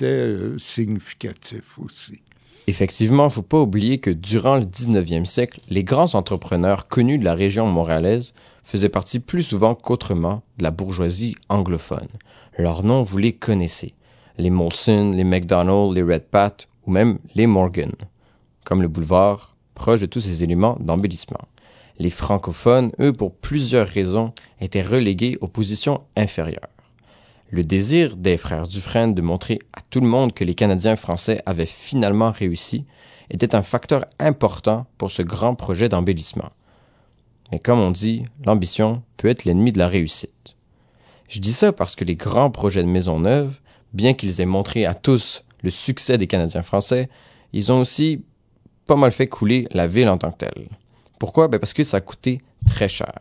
euh, 0.02 0.58
significatif 0.58 1.80
aussi. 1.80 2.22
Effectivement, 2.68 3.28
il 3.28 3.32
faut 3.32 3.42
pas 3.42 3.60
oublier 3.60 3.98
que 3.98 4.10
durant 4.10 4.58
le 4.58 4.64
19e 4.64 5.26
siècle, 5.26 5.60
les 5.70 5.84
grands 5.84 6.16
entrepreneurs 6.16 6.88
connus 6.88 7.18
de 7.18 7.26
la 7.26 7.36
région 7.36 7.68
montréalaise 7.68 8.34
faisaient 8.64 8.88
partie 8.88 9.20
plus 9.20 9.44
souvent 9.44 9.76
qu'autrement 9.76 10.44
de 10.58 10.64
la 10.64 10.72
bourgeoisie 10.72 11.36
anglophone. 11.50 12.08
Leurs 12.58 12.84
noms, 12.84 13.02
vous 13.02 13.18
les 13.18 13.34
connaissez. 13.34 13.94
Les 14.38 14.50
Molson, 14.50 15.12
les 15.14 15.26
McDonald, 15.26 15.94
les 15.94 16.04
Redpath 16.04 16.70
ou 16.88 16.92
même 16.92 17.20
les 17.36 17.48
Morgan. 17.48 17.92
Comme 18.64 18.82
le 18.82 18.88
boulevard, 18.88 19.53
proche 19.74 20.02
de 20.02 20.06
tous 20.06 20.22
ces 20.22 20.44
éléments 20.44 20.78
d'embellissement. 20.80 21.42
Les 22.00 22.10
francophones, 22.10 22.92
eux, 23.00 23.14
pour 23.14 23.34
plusieurs 23.34 23.88
raisons, 23.88 24.34
étaient 24.60 24.82
relégués 24.82 25.38
aux 25.42 25.48
positions 25.48 26.02
inférieures. 26.16 26.70
Le 27.52 27.64
désir 27.64 28.18
des 28.18 28.38
frères 28.38 28.68
Dufresne 28.68 29.14
de 29.14 29.22
montrer 29.22 29.60
à 29.74 29.82
tout 29.90 30.02
le 30.02 30.08
monde 30.08 30.34
que 30.34 30.44
les 30.44 30.56
Canadiens 30.56 30.96
français 30.96 31.42
avaient 31.46 31.68
finalement 31.68 32.32
réussi 32.32 32.86
était 33.30 33.56
un 33.56 33.62
facteur 33.62 34.06
important 34.20 34.88
pour 34.98 35.12
ce 35.12 35.22
grand 35.22 35.54
projet 35.56 35.88
d'embellissement. 35.88 36.50
Mais 37.52 37.60
comme 37.60 37.80
on 37.80 37.92
dit, 37.92 38.24
l'ambition 38.46 39.04
peut 39.18 39.28
être 39.28 39.46
l'ennemi 39.46 39.72
de 39.72 39.78
la 39.78 39.88
réussite. 39.88 40.56
Je 41.30 41.40
dis 41.40 41.54
ça 41.54 41.72
parce 41.72 41.96
que 41.96 42.04
les 42.04 42.16
grands 42.16 42.50
projets 42.50 42.84
de 42.84 42.88
Maisonneuve, 42.88 43.60
bien 43.94 44.14
qu'ils 44.14 44.42
aient 44.42 44.46
montré 44.46 44.86
à 44.86 44.96
tous 44.96 45.44
le 45.62 45.70
succès 45.70 46.18
des 46.18 46.28
Canadiens 46.28 46.64
français, 46.64 47.10
ils 47.54 47.72
ont 47.72 47.80
aussi 47.80 48.24
pas 48.88 48.96
mal 48.96 49.12
fait 49.12 49.28
couler 49.28 49.68
la 49.72 49.88
ville 49.88 50.10
en 50.10 50.18
tant 50.18 50.32
que 50.32 50.38
telle. 50.38 50.68
Pourquoi? 51.20 51.48
Ben 51.48 51.60
parce 51.60 51.74
que 51.74 51.84
ça 51.84 51.98
a 51.98 52.02
coûté 52.02 52.40
très 52.66 52.88
cher. 52.88 53.14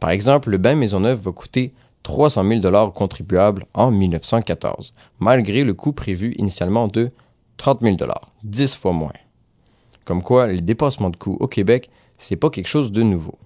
Par 0.00 0.10
exemple, 0.10 0.50
le 0.50 0.58
bain 0.58 0.74
Maisonneuve 0.74 1.20
va 1.20 1.32
coûter 1.32 1.72
300 2.02 2.48
000 2.48 2.60
dollars 2.60 2.88
aux 2.88 2.92
contribuables 2.92 3.64
en 3.74 3.90
1914, 3.90 4.92
malgré 5.18 5.64
le 5.64 5.74
coût 5.74 5.92
prévu 5.92 6.34
initialement 6.38 6.88
de 6.88 7.10
30 7.56 7.80
000 7.82 7.96
dollars, 7.96 8.32
10 8.44 8.74
fois 8.74 8.92
moins. 8.92 9.12
Comme 10.04 10.22
quoi, 10.22 10.46
les 10.46 10.60
dépassements 10.60 11.10
de 11.10 11.16
coûts 11.16 11.36
au 11.40 11.46
Québec, 11.46 11.90
c'est 12.18 12.36
pas 12.36 12.50
quelque 12.50 12.68
chose 12.68 12.92
de 12.92 13.02
nouveau. 13.02 13.38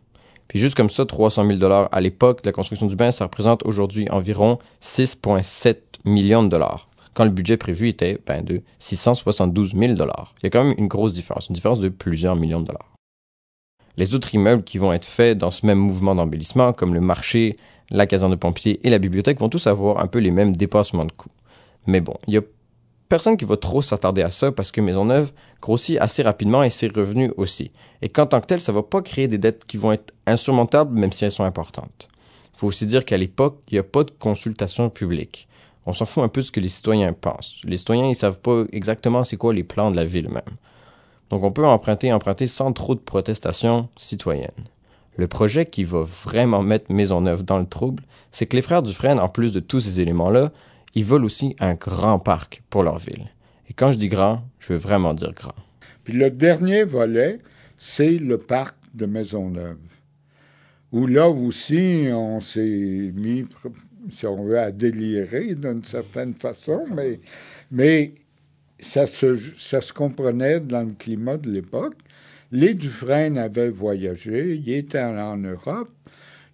Puis 0.49 0.61
juste 0.61 0.77
comme 0.77 0.91
ça, 0.91 1.07
300 1.07 1.47
000 1.47 1.59
dollars 1.59 1.89
à 1.93 2.01
l'époque 2.01 2.43
de 2.43 2.49
la 2.49 2.53
construction 2.53 2.87
du 2.87 2.95
bain, 2.95 3.11
ça 3.11 3.25
représente 3.25 3.65
aujourd'hui 3.65 4.09
environ 4.11 4.59
6,7 4.83 5.77
millions 6.05 6.43
de 6.43 6.49
dollars, 6.49 6.89
quand 7.15 7.25
le 7.25 7.31
budget 7.31 7.57
prévu 7.57 7.89
était 7.89 8.19
ben, 8.27 8.43
de 8.43 8.63
672 8.79 9.75
000 9.77 9.95
dollars. 9.95 10.35
Il 10.43 10.45
y 10.45 10.47
a 10.47 10.51
quand 10.51 10.65
même 10.65 10.75
une 10.79 10.89
grosse 10.89 11.15
différence, 11.15 11.49
une 11.49 11.55
différence 11.55 11.81
de 11.81 11.89
plusieurs 11.89 12.37
millions 12.37 12.61
de 12.61 12.67
dollars. 12.67 12.93
Les 13.97 14.15
autres 14.15 14.35
immeubles 14.35 14.65
qui 14.65 14.79
vont 14.79 14.93
être 14.93 15.05
faits 15.05 15.37
dans 15.37 15.51
ce 15.51 15.67
même 15.67 15.79
mouvement 15.79 16.15
d'embellissement, 16.15 16.73
comme 16.73 16.95
le 16.95 17.01
marché, 17.01 17.57
la 17.91 18.07
caserne 18.07 18.31
de 18.31 18.37
pompiers 18.37 18.81
et 18.87 18.91
la 18.91 18.99
bibliothèque 18.99 19.39
vont 19.39 19.51
tous 19.51 19.67
avoir 19.67 20.03
un 20.03 20.07
peu 20.07 20.19
les 20.19 20.31
mêmes 20.31 20.57
dépassements 20.57 21.05
de 21.05 21.13
coûts. 21.13 21.31
Mais 21.87 22.01
bon, 22.01 22.15
il 22.27 22.35
y 22.35 22.39
a 22.39 22.43
personne 23.09 23.37
qui 23.37 23.45
va 23.45 23.59
trop 23.59 23.83
s'attarder 23.83 24.23
à 24.23 24.31
ça 24.31 24.51
parce 24.51 24.73
que 24.73 24.81
Maisonneuve 24.81 25.33
grossit 25.61 25.99
assez 26.01 26.23
rapidement 26.23 26.63
et 26.63 26.71
ses 26.71 26.89
revenus 26.89 27.31
aussi. 27.37 27.71
Et 28.01 28.09
qu'en 28.09 28.25
tant 28.25 28.41
que 28.41 28.47
tel, 28.47 28.63
ça 28.63 28.73
va 28.73 28.83
pas 28.83 29.03
créer 29.03 29.29
des 29.29 29.37
dettes 29.37 29.67
qui 29.67 29.77
vont 29.77 29.93
être 29.93 30.15
insurmontables 30.27 30.99
même 30.99 31.13
si 31.13 31.27
elles 31.27 31.31
sont 31.31 31.45
importantes. 31.45 32.09
Il 32.55 32.59
faut 32.59 32.69
aussi 32.69 32.87
dire 32.87 33.05
qu'à 33.05 33.19
l'époque, 33.19 33.61
il 33.69 33.75
n'y 33.75 33.81
a 33.81 33.85
pas 33.85 34.05
de 34.05 34.11
consultation 34.11 34.89
publique. 34.89 35.49
On 35.87 35.93
s'en 35.93 36.05
fout 36.05 36.23
un 36.23 36.29
peu 36.29 36.43
ce 36.43 36.53
que 36.53 36.61
les 36.61 36.69
citoyens 36.69 37.13
pensent. 37.13 37.61
Les 37.65 37.77
citoyens, 37.77 38.09
ils 38.09 38.15
savent 38.15 38.41
pas 38.41 38.65
exactement 38.73 39.25
c'est 39.25 39.37
quoi 39.37 39.53
les 39.53 39.65
plans 39.65 39.91
de 39.91 39.97
la 39.97 40.05
ville 40.05 40.29
même. 40.29 40.43
Donc 41.31 41.43
on 41.43 41.51
peut 41.51 41.67
emprunter, 41.67 42.13
emprunter 42.13 42.47
sans 42.47 42.73
trop 42.73 42.95
de 42.95 43.01
protestations 43.01 43.89
citoyennes. 43.97 44.51
Le 45.17 45.29
projet 45.29 45.67
qui 45.67 45.85
va 45.85 46.03
vraiment 46.03 46.63
mettre 46.63 46.93
Maisonneuve 46.93 47.45
dans 47.45 47.59
le 47.59 47.67
trouble, 47.67 48.03
c'est 48.31 48.47
que 48.47 48.57
les 48.57 48.63
frères 48.63 48.83
Dufresne, 48.83 49.19
en 49.19 49.29
plus 49.29 49.53
de 49.53 49.61
tous 49.61 49.81
ces 49.81 50.01
éléments-là, 50.01 50.53
ils 50.95 51.05
veulent 51.05 51.25
aussi 51.25 51.57
un 51.59 51.75
grand 51.75 52.19
parc 52.19 52.63
pour 52.71 52.83
leur 52.83 52.99
ville. 52.99 53.31
Et 53.69 53.73
quand 53.73 53.93
je 53.93 53.99
dis 53.99 54.09
grand, 54.09 54.43
je 54.59 54.73
veux 54.73 54.79
vraiment 54.79 55.15
dire 55.15 55.33
grand. 55.33 55.55
Puis 56.05 56.13
le 56.13 56.31
dernier 56.31 56.85
volet, 56.85 57.39
c'est 57.79 58.19
le 58.19 58.39
parc 58.39 58.77
de 58.95 59.07
Maisonneuve, 59.07 59.79
où 60.93 61.07
là 61.07 61.29
aussi, 61.29 62.09
on 62.13 62.41
s'est 62.41 63.13
mis, 63.15 63.45
si 64.11 64.27
on 64.27 64.45
veut, 64.45 64.59
à 64.59 64.71
délirer 64.71 65.55
d'une 65.55 65.85
certaine 65.85 66.35
façon, 66.35 66.85
mais, 66.95 67.21
mais 67.71 68.15
ça, 68.79 69.07
se, 69.07 69.37
ça 69.59 69.81
se 69.81 69.93
comprenait 69.93 70.61
dans 70.61 70.87
le 70.87 70.95
climat 70.99 71.37
de 71.37 71.51
l'époque. 71.51 71.97
Les 72.51 72.75
Dufresne 72.75 73.39
avaient 73.39 73.71
voyagé, 73.71 74.55
ils 74.55 74.75
étaient 74.75 75.01
en 75.01 75.39
Europe, 75.39 75.91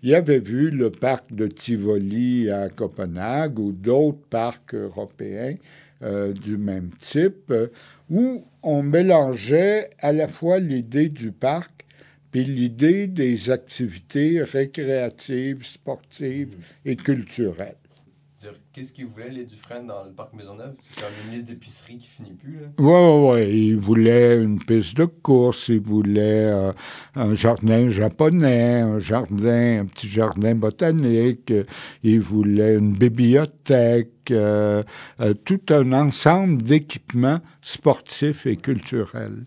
ils 0.02 0.14
avaient 0.14 0.38
vu 0.38 0.70
le 0.70 0.90
parc 0.90 1.34
de 1.34 1.48
Tivoli 1.48 2.50
à 2.50 2.68
Copenhague 2.68 3.58
ou 3.58 3.72
d'autres 3.72 4.22
parcs 4.30 4.74
européens 4.74 5.56
euh, 6.02 6.32
du 6.32 6.56
même 6.56 6.90
type, 6.98 7.50
euh, 7.50 7.66
où 8.08 8.44
on 8.62 8.82
mélangeait 8.84 9.90
à 9.98 10.12
la 10.12 10.28
fois 10.28 10.60
l'idée 10.60 11.08
du 11.08 11.32
parc 11.32 11.84
puis 12.30 12.44
l'idée 12.44 13.06
des 13.06 13.50
activités 13.50 14.42
récréatives, 14.42 15.64
sportives 15.64 16.56
et 16.84 16.96
culturelles 16.96 17.76
qu'est-ce 18.78 18.92
qu'ils 18.92 19.06
voulaient, 19.06 19.30
les 19.30 19.44
Dufresne, 19.44 19.86
dans 19.86 20.04
le 20.04 20.12
parc 20.12 20.34
Maisonneuve? 20.34 20.74
C'est 20.80 21.00
comme 21.00 21.12
une 21.26 21.32
liste 21.32 21.48
d'épiceries 21.48 21.98
qui 21.98 22.06
finit 22.06 22.32
plus, 22.32 22.60
là. 22.60 22.66
Oui, 22.78 22.86
oui, 22.86 23.32
oui. 23.32 23.66
Ils 23.70 23.76
voulaient 23.76 24.40
une 24.40 24.58
piste 24.60 24.96
de 24.96 25.04
course, 25.04 25.68
ils 25.68 25.80
voulaient 25.80 26.46
euh, 26.46 26.72
un 27.16 27.34
jardin 27.34 27.90
japonais, 27.90 28.80
un 28.80 29.00
jardin, 29.00 29.80
un 29.80 29.86
petit 29.86 30.08
jardin 30.08 30.54
botanique, 30.54 31.52
ils 32.04 32.20
voulaient 32.20 32.76
une 32.76 32.92
bibliothèque, 32.92 34.30
euh, 34.30 34.82
euh, 35.20 35.34
tout 35.34 35.60
un 35.70 35.92
ensemble 35.92 36.62
d'équipements 36.62 37.40
sportifs 37.60 38.46
et 38.46 38.56
culturels. 38.56 39.44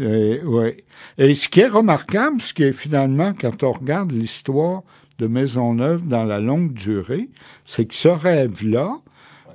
Et, 0.00 0.40
oui. 0.44 0.70
Et 1.16 1.34
ce 1.34 1.48
qui 1.48 1.60
est 1.60 1.68
remarquable, 1.68 2.40
ce 2.40 2.52
qui 2.52 2.64
est 2.64 2.72
finalement, 2.72 3.32
quand 3.38 3.62
on 3.62 3.72
regarde 3.72 4.12
l'histoire 4.12 4.82
de 5.18 5.26
Maisonneuve 5.26 6.06
dans 6.06 6.24
la 6.24 6.40
longue 6.40 6.72
durée, 6.72 7.28
c'est 7.64 7.86
que 7.86 7.94
ce 7.94 8.08
rêve-là, 8.08 8.98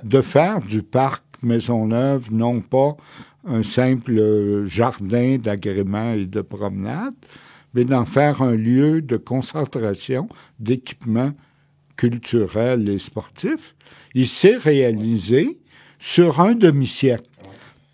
de 0.02 0.20
faire 0.20 0.60
du 0.60 0.82
parc 0.82 1.22
Maisonneuve, 1.42 2.32
non 2.32 2.60
pas 2.60 2.96
un 3.46 3.62
simple 3.62 4.66
jardin 4.66 5.38
d'agrément 5.38 6.12
et 6.12 6.26
de 6.26 6.40
promenade, 6.40 7.14
mais 7.74 7.84
d'en 7.84 8.04
faire 8.04 8.40
un 8.42 8.54
lieu 8.54 9.02
de 9.02 9.16
concentration 9.16 10.28
d'équipements 10.58 11.32
culturels 11.96 12.88
et 12.88 12.98
sportifs, 12.98 13.74
il 14.14 14.28
s'est 14.28 14.56
réalisé 14.56 15.58
sur 15.98 16.40
un 16.40 16.54
demi-siècle. 16.54 17.28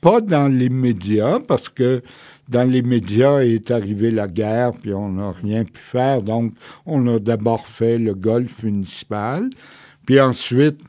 Pas 0.00 0.21
dans 0.21 0.49
l'immédiat, 0.49 1.40
parce 1.47 1.69
que 1.69 2.02
dans 2.49 2.69
les 2.69 2.83
médias 2.83 3.40
est 3.40 3.71
arrivée 3.71 4.11
la 4.11 4.26
guerre, 4.26 4.73
puis 4.73 4.92
on 4.92 5.11
n'a 5.11 5.30
rien 5.30 5.64
pu 5.64 5.80
faire. 5.80 6.23
Donc, 6.23 6.52
on 6.87 7.07
a 7.07 7.19
d'abord 7.19 7.66
fait 7.66 7.99
le 7.99 8.14
golf 8.14 8.62
municipal, 8.62 9.49
puis 10.07 10.21
ensuite, 10.21 10.80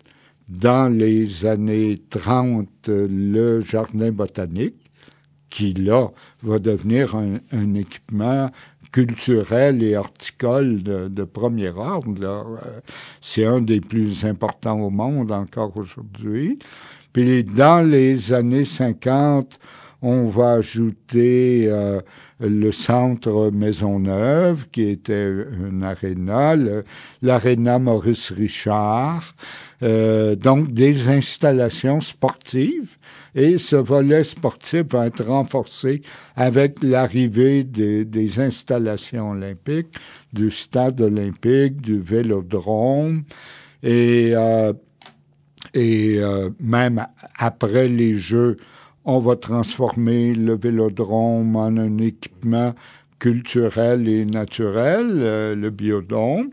dans 0.50 0.92
les 0.92 1.46
années 1.46 2.02
30, 2.10 2.68
le 2.88 3.62
jardin 3.62 4.12
botanique, 4.12 4.92
qui 5.52 5.74
là 5.74 6.08
va 6.42 6.58
devenir 6.58 7.16
un, 7.16 7.76
équipement 7.76 8.50
culturel 8.92 9.84
et 9.84 9.96
horticole 9.96 10.82
de, 10.82 11.24
premier 11.24 11.70
ordre. 11.70 12.60
C'est 13.22 13.46
un 13.46 13.62
des 13.62 13.82
plus 13.82 14.26
importants 14.26 14.80
au 14.80 14.90
monde 14.90 15.32
encore 15.32 15.78
aujourd'hui. 15.78 16.58
Puis 17.14 17.44
dans 17.44 17.88
les 17.88 18.34
années 18.34 18.66
50, 18.66 19.60
on 20.02 20.26
va 20.26 20.54
ajouter 20.54 21.66
euh, 21.68 22.02
le 22.40 22.72
centre 22.72 23.52
Maisonneuve, 23.52 24.68
qui 24.72 24.84
était 24.84 25.46
un 25.64 25.82
aréna, 25.84 26.56
l'aréna 27.22 27.78
Maurice 27.78 28.32
Richard, 28.32 29.36
euh, 29.84 30.36
donc 30.36 30.72
des 30.72 31.08
installations 31.10 32.02
sportives. 32.02 32.98
Et 33.36 33.58
ce 33.58 33.76
volet 33.76 34.24
sportif 34.24 34.86
va 34.92 35.06
être 35.06 35.24
renforcé 35.24 36.02
avec 36.36 36.84
l'arrivée 36.84 37.64
des, 37.64 38.40
installations 38.40 39.32
olympiques, 39.32 39.96
du 40.34 40.50
stade 40.50 41.00
olympique, 41.00 41.80
du 41.80 42.00
vélodrome, 42.00 43.24
et, 43.84 44.32
euh, 44.34 44.74
et 45.74 46.20
même 46.60 47.06
après 47.38 47.88
les 47.88 48.18
Jeux 48.18 48.58
on 49.06 49.20
va 49.20 49.36
transformer 49.36 50.34
le 50.34 50.56
vélodrome 50.56 51.56
en 51.56 51.78
un 51.78 51.98
équipement 51.98 52.74
culturel 53.20 54.08
et 54.08 54.26
naturel, 54.26 55.08
euh, 55.22 55.56
le 55.56 55.70
biodôme. 55.70 56.50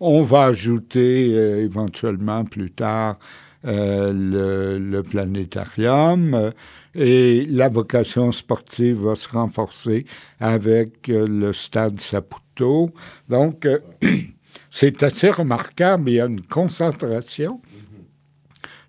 On 0.00 0.22
va 0.22 0.44
ajouter 0.44 1.30
euh, 1.34 1.64
éventuellement 1.64 2.44
plus 2.44 2.70
tard 2.70 3.18
euh, 3.64 4.78
le, 4.78 5.02
planétarium 5.02 6.32
euh, 6.32 6.50
et 6.94 7.44
la 7.46 7.68
vocation 7.68 8.30
sportive 8.30 8.98
va 9.00 9.16
se 9.16 9.28
renforcer 9.28 10.04
avec 10.38 11.08
euh, 11.08 11.26
le 11.26 11.52
stade 11.52 11.98
Saputo. 11.98 12.90
Donc, 13.28 13.66
c'est 14.70 15.02
assez 15.02 15.30
remarquable. 15.30 16.10
Il 16.10 16.14
y 16.14 16.20
a 16.20 16.26
une 16.26 16.40
concentration 16.40 17.60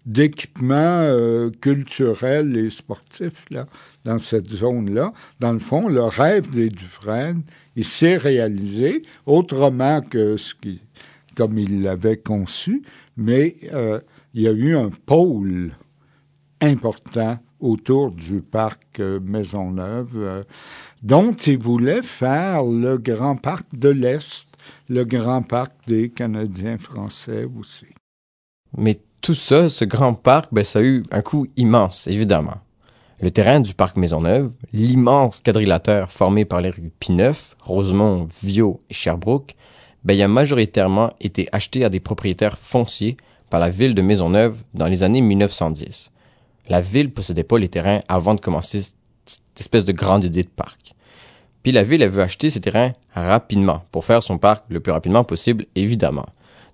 d'équipements 0.05 1.49
culturels 1.61 2.57
et 2.57 2.69
sportifs 2.69 3.45
là, 3.51 3.65
dans 4.05 4.19
cette 4.19 4.49
zone-là. 4.49 5.13
Dans 5.39 5.53
le 5.53 5.59
fond, 5.59 5.87
le 5.87 6.03
rêve 6.03 6.49
des 6.51 6.69
Dufresne, 6.69 7.43
il 7.75 7.85
s'est 7.85 8.17
réalisé 8.17 9.03
autrement 9.25 10.01
que 10.01 10.37
ce 10.37 10.55
qui, 10.55 10.81
comme 11.35 11.57
il 11.57 11.81
l'avait 11.81 12.17
conçu, 12.17 12.83
mais 13.15 13.55
euh, 13.73 13.99
il 14.33 14.41
y 14.41 14.47
a 14.47 14.51
eu 14.51 14.75
un 14.75 14.89
pôle 14.89 15.71
important 16.61 17.39
autour 17.59 18.11
du 18.11 18.41
parc 18.41 18.99
euh, 18.99 19.19
Maisonneuve, 19.21 20.15
euh, 20.15 20.43
dont 21.03 21.31
il 21.31 21.57
voulait 21.57 22.01
faire 22.01 22.63
le 22.63 22.97
grand 22.97 23.35
parc 23.35 23.77
de 23.77 23.89
l'Est, 23.89 24.49
le 24.89 25.03
grand 25.03 25.41
parc 25.41 25.71
des 25.87 26.09
Canadiens 26.09 26.77
français 26.77 27.45
aussi. 27.57 27.87
Mais 28.77 28.99
tout 29.21 29.33
ça, 29.33 29.69
ce 29.69 29.85
grand 29.85 30.13
parc, 30.13 30.49
ben, 30.51 30.63
ça 30.63 30.79
a 30.79 30.81
eu 30.81 31.03
un 31.11 31.21
coût 31.21 31.47
immense, 31.57 32.07
évidemment. 32.07 32.57
Le 33.21 33.31
terrain 33.31 33.59
du 33.59 33.73
parc 33.73 33.97
Maisonneuve, 33.97 34.51
l'immense 34.71 35.41
quadrilatère 35.41 36.11
formé 36.11 36.45
par 36.45 36.61
les 36.61 36.69
rues 36.69 36.91
Pineuf, 36.99 37.55
Rosemont, 37.61 38.27
Viau 38.43 38.81
et 38.89 38.93
Sherbrooke, 38.93 39.55
ben, 40.05 40.13
il 40.13 40.21
a 40.21 40.27
majoritairement 40.29 41.13
été 41.19 41.49
acheté 41.51 41.83
à 41.83 41.89
des 41.89 41.99
propriétaires 41.99 42.57
fonciers 42.57 43.17
par 43.49 43.59
la 43.59 43.69
ville 43.69 43.93
de 43.93 44.01
Maisonneuve 44.01 44.63
dans 44.73 44.87
les 44.87 45.03
années 45.03 45.21
1910. 45.21 46.11
La 46.69 46.81
ville 46.81 47.11
possédait 47.11 47.43
pas 47.43 47.57
les 47.57 47.67
terrains 47.67 47.99
avant 48.07 48.35
de 48.35 48.39
commencer 48.39 48.81
cette 49.25 49.59
espèce 49.59 49.85
de 49.85 49.91
grande 49.91 50.23
idée 50.23 50.43
de 50.43 50.49
parc. 50.49 50.95
Puis 51.63 51.73
la 51.73 51.83
ville, 51.83 52.01
elle 52.01 52.09
veut 52.09 52.23
acheter 52.23 52.49
ces 52.49 52.61
terrains 52.61 52.93
rapidement 53.13 53.83
pour 53.91 54.05
faire 54.05 54.23
son 54.23 54.37
parc 54.37 54.63
le 54.69 54.79
plus 54.79 54.93
rapidement 54.93 55.25
possible, 55.25 55.65
évidemment. 55.75 56.25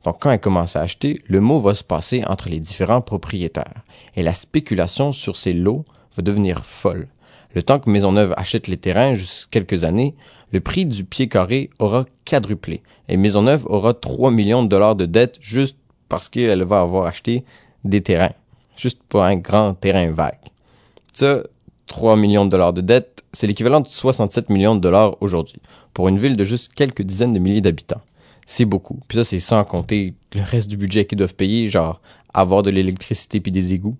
Donc 0.06 0.18
quand 0.22 0.32
elle 0.32 0.40
commence 0.40 0.76
à 0.76 0.82
acheter, 0.82 1.20
le 1.26 1.42
mot 1.42 1.60
va 1.60 1.74
se 1.74 1.84
passer 1.84 2.24
entre 2.28 2.48
les 2.48 2.60
différents 2.60 3.02
propriétaires 3.02 3.84
et 4.16 4.22
la 4.22 4.36
spéculation 4.36 5.12
sur 5.12 5.36
ces 5.36 5.52
lots 5.52 5.84
va 6.16 6.22
devenir 6.22 6.64
folle. 6.64 7.08
Le 7.56 7.64
temps 7.64 7.80
que 7.80 7.90
Maisonneuve 7.90 8.34
achète 8.38 8.68
les 8.68 8.78
terrains, 8.78 9.16
juste 9.16 9.48
quelques 9.50 9.84
années, 9.84 10.16
le 10.52 10.60
prix 10.60 10.86
du 10.86 11.06
pied 11.06 11.28
carré 11.28 11.72
aura 11.80 12.06
quadruplé 12.24 12.84
et 13.10 13.18
Maisonneuve 13.18 13.66
aura 13.68 13.96
3 13.96 14.30
millions 14.30 14.62
de 14.62 14.68
dollars 14.68 14.96
de 14.96 15.06
dettes 15.06 15.38
juste 15.42 15.78
parce 16.08 16.30
qu'elle 16.30 16.64
va 16.64 16.82
avoir 16.82 17.08
acheté 17.08 17.44
des 17.84 18.02
terrains, 18.02 18.34
juste 18.78 19.02
pour 19.10 19.24
un 19.24 19.38
grand 19.38 19.74
terrain 19.74 20.12
vague. 20.12 20.38
Ça, 21.14 21.42
3 21.88 22.16
millions 22.16 22.46
de 22.46 22.52
dollars 22.52 22.74
de 22.74 22.82
dettes, 22.82 23.24
c'est 23.34 23.48
l'équivalent 23.48 23.80
de 23.80 23.88
67 23.88 24.50
millions 24.50 24.76
de 24.76 24.82
dollars 24.82 25.20
aujourd'hui, 25.22 25.62
pour 25.94 26.10
une 26.10 26.20
ville 26.20 26.36
de 26.36 26.44
juste 26.44 26.74
quelques 26.74 27.02
dizaines 27.02 27.34
de 27.34 27.40
milliers 27.40 27.62
d'habitants. 27.62 28.02
C'est 28.46 28.66
beaucoup. 28.66 29.00
Puis 29.08 29.18
ça, 29.18 29.24
c'est 29.24 29.40
sans 29.40 29.64
compter 29.64 30.14
le 30.34 30.42
reste 30.42 30.70
du 30.70 30.78
budget 30.78 31.06
qu'ils 31.06 31.18
doivent 31.18 31.36
payer, 31.36 31.68
genre 31.68 32.00
avoir 32.34 32.64
de 32.64 32.70
l'électricité 32.70 33.40
puis 33.40 33.52
des 33.52 33.74
égouts. 33.74 33.98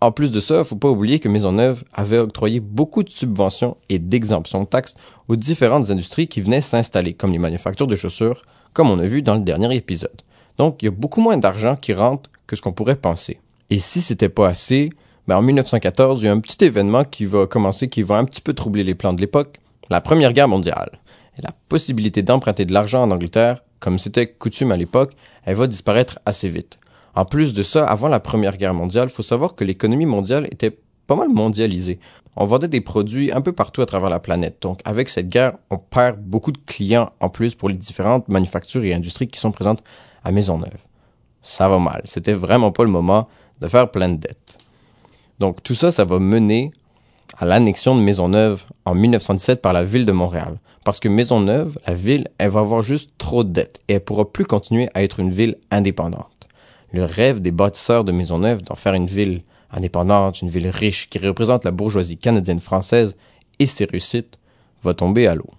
En 0.00 0.12
plus 0.12 0.30
de 0.30 0.38
ça, 0.38 0.62
faut 0.62 0.76
pas 0.76 0.90
oublier 0.90 1.18
que 1.18 1.28
Maisonneuve 1.28 1.82
avait 1.92 2.18
octroyé 2.18 2.60
beaucoup 2.60 3.02
de 3.02 3.10
subventions 3.10 3.76
et 3.88 3.98
d'exemptions 3.98 4.62
de 4.62 4.68
taxes 4.68 4.94
aux 5.26 5.34
différentes 5.34 5.90
industries 5.90 6.28
qui 6.28 6.40
venaient 6.40 6.60
s'installer, 6.60 7.14
comme 7.14 7.32
les 7.32 7.38
manufactures 7.38 7.88
de 7.88 7.96
chaussures, 7.96 8.42
comme 8.74 8.90
on 8.90 8.98
a 9.00 9.06
vu 9.06 9.22
dans 9.22 9.34
le 9.34 9.40
dernier 9.40 9.74
épisode. 9.74 10.22
Donc, 10.56 10.82
il 10.82 10.84
y 10.84 10.88
a 10.88 10.92
beaucoup 10.92 11.20
moins 11.20 11.36
d'argent 11.36 11.74
qui 11.74 11.94
rentre 11.94 12.30
que 12.46 12.54
ce 12.54 12.62
qu'on 12.62 12.72
pourrait 12.72 12.96
penser. 12.96 13.40
Et 13.70 13.80
si 13.80 14.00
c'était 14.00 14.28
pas 14.28 14.48
assez, 14.48 14.90
ben 15.26 15.36
en 15.36 15.42
1914, 15.42 16.22
il 16.22 16.26
y 16.26 16.28
a 16.28 16.32
un 16.32 16.40
petit 16.40 16.64
événement 16.64 17.02
qui 17.02 17.24
va 17.24 17.48
commencer, 17.48 17.88
qui 17.88 18.02
va 18.02 18.18
un 18.18 18.24
petit 18.24 18.40
peu 18.40 18.52
troubler 18.52 18.84
les 18.84 18.94
plans 18.94 19.12
de 19.12 19.20
l'époque, 19.20 19.58
la 19.90 20.00
Première 20.00 20.32
Guerre 20.32 20.48
mondiale. 20.48 20.90
La 21.42 21.52
possibilité 21.68 22.22
d'emprunter 22.22 22.64
de 22.64 22.72
l'argent 22.72 23.02
en 23.02 23.10
Angleterre, 23.10 23.62
comme 23.78 23.98
c'était 23.98 24.26
coutume 24.26 24.72
à 24.72 24.76
l'époque, 24.76 25.14
elle 25.44 25.54
va 25.54 25.66
disparaître 25.66 26.18
assez 26.26 26.48
vite. 26.48 26.78
En 27.14 27.24
plus 27.24 27.52
de 27.52 27.62
ça, 27.62 27.86
avant 27.86 28.08
la 28.08 28.20
Première 28.20 28.56
Guerre 28.56 28.74
mondiale, 28.74 29.08
il 29.08 29.14
faut 29.14 29.22
savoir 29.22 29.54
que 29.54 29.64
l'économie 29.64 30.06
mondiale 30.06 30.48
était 30.50 30.78
pas 31.06 31.16
mal 31.16 31.28
mondialisée. 31.28 32.00
On 32.36 32.44
vendait 32.44 32.68
des 32.68 32.80
produits 32.80 33.32
un 33.32 33.40
peu 33.40 33.52
partout 33.52 33.82
à 33.82 33.86
travers 33.86 34.10
la 34.10 34.20
planète. 34.20 34.62
Donc, 34.62 34.80
avec 34.84 35.08
cette 35.08 35.28
guerre, 35.28 35.52
on 35.70 35.78
perd 35.78 36.20
beaucoup 36.20 36.52
de 36.52 36.58
clients 36.58 37.10
en 37.20 37.28
plus 37.28 37.54
pour 37.54 37.68
les 37.68 37.74
différentes 37.74 38.28
manufactures 38.28 38.84
et 38.84 38.94
industries 38.94 39.28
qui 39.28 39.40
sont 39.40 39.50
présentes 39.50 39.82
à 40.24 40.30
Maisonneuve. 40.30 40.78
Ça 41.42 41.68
va 41.68 41.78
mal. 41.78 42.02
C'était 42.04 42.34
vraiment 42.34 42.72
pas 42.72 42.84
le 42.84 42.90
moment 42.90 43.28
de 43.60 43.68
faire 43.68 43.90
plein 43.90 44.08
de 44.08 44.16
dettes. 44.16 44.58
Donc 45.38 45.62
tout 45.62 45.74
ça, 45.74 45.90
ça 45.90 46.04
va 46.04 46.18
mener 46.18 46.72
à 47.38 47.46
l'annexion 47.46 47.94
de 47.94 48.00
Maisonneuve 48.00 48.64
en 48.84 48.94
1917 48.94 49.62
par 49.62 49.72
la 49.72 49.84
ville 49.84 50.04
de 50.04 50.12
Montréal. 50.12 50.58
Parce 50.84 51.00
que 51.00 51.08
Maisonneuve, 51.08 51.78
la 51.86 51.94
ville, 51.94 52.28
elle 52.38 52.50
va 52.50 52.60
avoir 52.60 52.82
juste 52.82 53.10
trop 53.16 53.44
de 53.44 53.50
dettes 53.50 53.78
et 53.88 53.94
elle 53.94 54.04
pourra 54.04 54.30
plus 54.30 54.44
continuer 54.44 54.88
à 54.94 55.02
être 55.02 55.20
une 55.20 55.30
ville 55.30 55.56
indépendante. 55.70 56.48
Le 56.92 57.04
rêve 57.04 57.40
des 57.40 57.52
bâtisseurs 57.52 58.04
de 58.04 58.12
Maisonneuve 58.12 58.62
d'en 58.62 58.74
faire 58.74 58.94
une 58.94 59.06
ville 59.06 59.42
indépendante, 59.70 60.42
une 60.42 60.48
ville 60.48 60.68
riche 60.68 61.08
qui 61.08 61.18
représente 61.18 61.64
la 61.64 61.70
bourgeoisie 61.70 62.16
canadienne 62.16 62.60
française 62.60 63.14
et 63.58 63.66
ses 63.66 63.84
réussites 63.84 64.38
va 64.82 64.94
tomber 64.94 65.26
à 65.26 65.34
l'eau. 65.34 65.50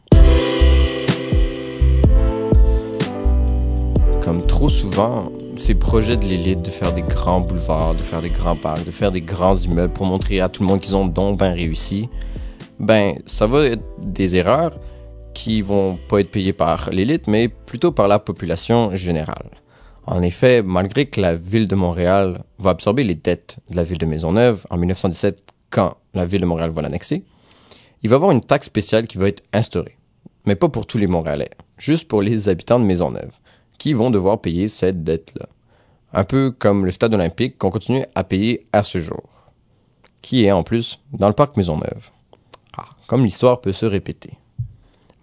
comme 4.30 4.46
trop 4.46 4.70
souvent, 4.70 5.32
ces 5.60 5.76
projets 5.76 6.18
de 6.18 6.26
l'élite 6.26 6.62
de 6.62 6.72
faire 6.72 6.94
des 6.94 7.02
grands 7.02 7.42
boulevards, 7.42 7.94
de 7.94 8.02
faire 8.02 8.22
des 8.22 8.30
grands 8.30 8.56
parcs, 8.56 8.86
de 8.86 8.92
faire 8.92 9.12
des 9.12 9.22
grands 9.22 9.58
immeubles 9.58 9.94
pour 9.94 10.06
montrer 10.06 10.40
à 10.40 10.50
tout 10.50 10.64
le 10.64 10.70
monde 10.70 10.80
qu'ils 10.80 10.96
ont 10.96 11.06
donc 11.06 11.38
bien 11.38 11.54
réussi, 11.54 12.10
ben, 12.80 13.16
ça 13.26 13.46
va 13.46 13.66
être 13.66 13.84
des 14.00 14.38
erreurs 14.38 14.80
qui 15.34 15.62
vont 15.62 16.00
pas 16.08 16.22
être 16.22 16.32
payées 16.32 16.54
par 16.54 16.90
l'élite, 16.92 17.28
mais 17.28 17.50
plutôt 17.50 17.92
par 17.92 18.08
la 18.08 18.20
population 18.20 18.96
générale. 18.96 19.52
En 20.08 20.24
effet, 20.24 20.64
malgré 20.64 21.06
que 21.06 21.22
la 21.22 21.36
ville 21.36 21.68
de 21.68 21.76
Montréal 21.76 22.44
va 22.58 22.72
absorber 22.72 23.04
les 23.04 23.16
dettes 23.16 23.58
de 23.70 23.76
la 23.76 23.84
ville 23.84 24.00
de 24.00 24.06
Maisonneuve 24.06 24.66
en 24.70 24.78
1917 24.78 25.44
quand 25.70 25.98
la 26.14 26.26
ville 26.26 26.42
de 26.42 26.46
Montréal 26.48 26.72
va 26.72 26.82
l'annexer, 26.82 27.24
il 28.02 28.10
va 28.10 28.16
y 28.16 28.18
avoir 28.18 28.32
une 28.32 28.42
taxe 28.42 28.68
spéciale 28.68 29.08
qui 29.08 29.18
va 29.18 29.28
être 29.28 29.44
instaurée. 29.54 29.98
Mais 30.46 30.56
pas 30.56 30.70
pour 30.70 30.88
tous 30.88 30.98
les 30.98 31.08
Montréalais, 31.08 31.52
juste 31.78 32.08
pour 32.08 32.22
les 32.22 32.50
habitants 32.50 32.80
de 32.80 32.86
Maisonneuve 32.86 33.38
qui 33.80 33.94
vont 33.94 34.12
devoir 34.12 34.40
payer 34.40 34.68
cette 34.68 35.04
dette-là. 35.04 35.48
Un 36.14 36.24
peu 36.24 36.52
comme 36.52 36.86
le 36.86 36.92
stade 36.92 37.16
olympique 37.16 37.58
qu'on 37.58 37.72
continue 37.72 38.06
à 38.14 38.24
payer 38.24 38.68
à 38.74 38.84
ce 38.84 39.00
jour, 39.00 39.52
qui 40.22 40.46
est 40.46 40.52
en 40.52 40.62
plus 40.62 41.00
dans 41.14 41.28
le 41.28 41.34
parc 41.34 41.58
Maisonneuve. 41.58 42.12
Ah, 42.78 42.90
comme 43.08 43.24
l'histoire 43.24 43.62
peut 43.62 43.72
se 43.72 43.88
répéter. 43.88 44.34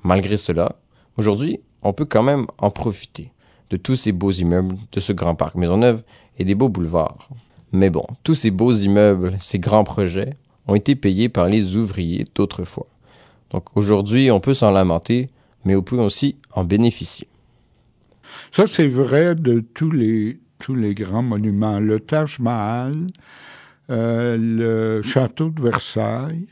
Malgré 0.02 0.36
cela, 0.36 0.76
aujourd'hui, 1.16 1.60
on 1.82 1.92
peut 1.92 2.04
quand 2.04 2.22
même 2.22 2.46
en 2.58 2.70
profiter 2.70 3.30
de 3.70 3.76
tous 3.76 3.96
ces 3.96 4.12
beaux 4.12 4.32
immeubles 4.32 4.76
de 4.92 5.00
ce 5.00 5.12
grand 5.12 5.34
parc 5.34 5.54
Maisonneuve 5.54 6.02
et 6.38 6.44
des 6.44 6.54
beaux 6.54 6.68
boulevards. 6.68 7.28
Mais 7.72 7.90
bon, 7.90 8.06
tous 8.22 8.34
ces 8.34 8.50
beaux 8.50 8.72
immeubles, 8.72 9.36
ces 9.40 9.58
grands 9.58 9.84
projets, 9.84 10.34
ont 10.66 10.74
été 10.74 10.96
payés 10.96 11.28
par 11.28 11.46
les 11.46 11.76
ouvriers 11.76 12.24
d'autrefois. 12.34 12.86
Donc 13.50 13.76
aujourd'hui, 13.76 14.30
on 14.30 14.40
peut 14.40 14.54
s'en 14.54 14.70
lamenter, 14.70 15.30
mais 15.64 15.76
on 15.76 15.82
peut 15.82 15.98
aussi 15.98 16.36
en 16.52 16.64
bénéficier. 16.64 17.28
Ça, 18.52 18.66
c'est 18.66 18.88
vrai 18.88 19.34
de 19.34 19.60
tous 19.60 19.90
les, 19.90 20.40
tous 20.58 20.74
les 20.74 20.94
grands 20.94 21.22
monuments. 21.22 21.80
Le 21.80 22.00
Taj 22.00 22.38
Mahal, 22.38 23.08
euh, 23.90 24.36
le 24.38 25.02
château 25.02 25.50
de 25.50 25.62
Versailles, 25.62 26.46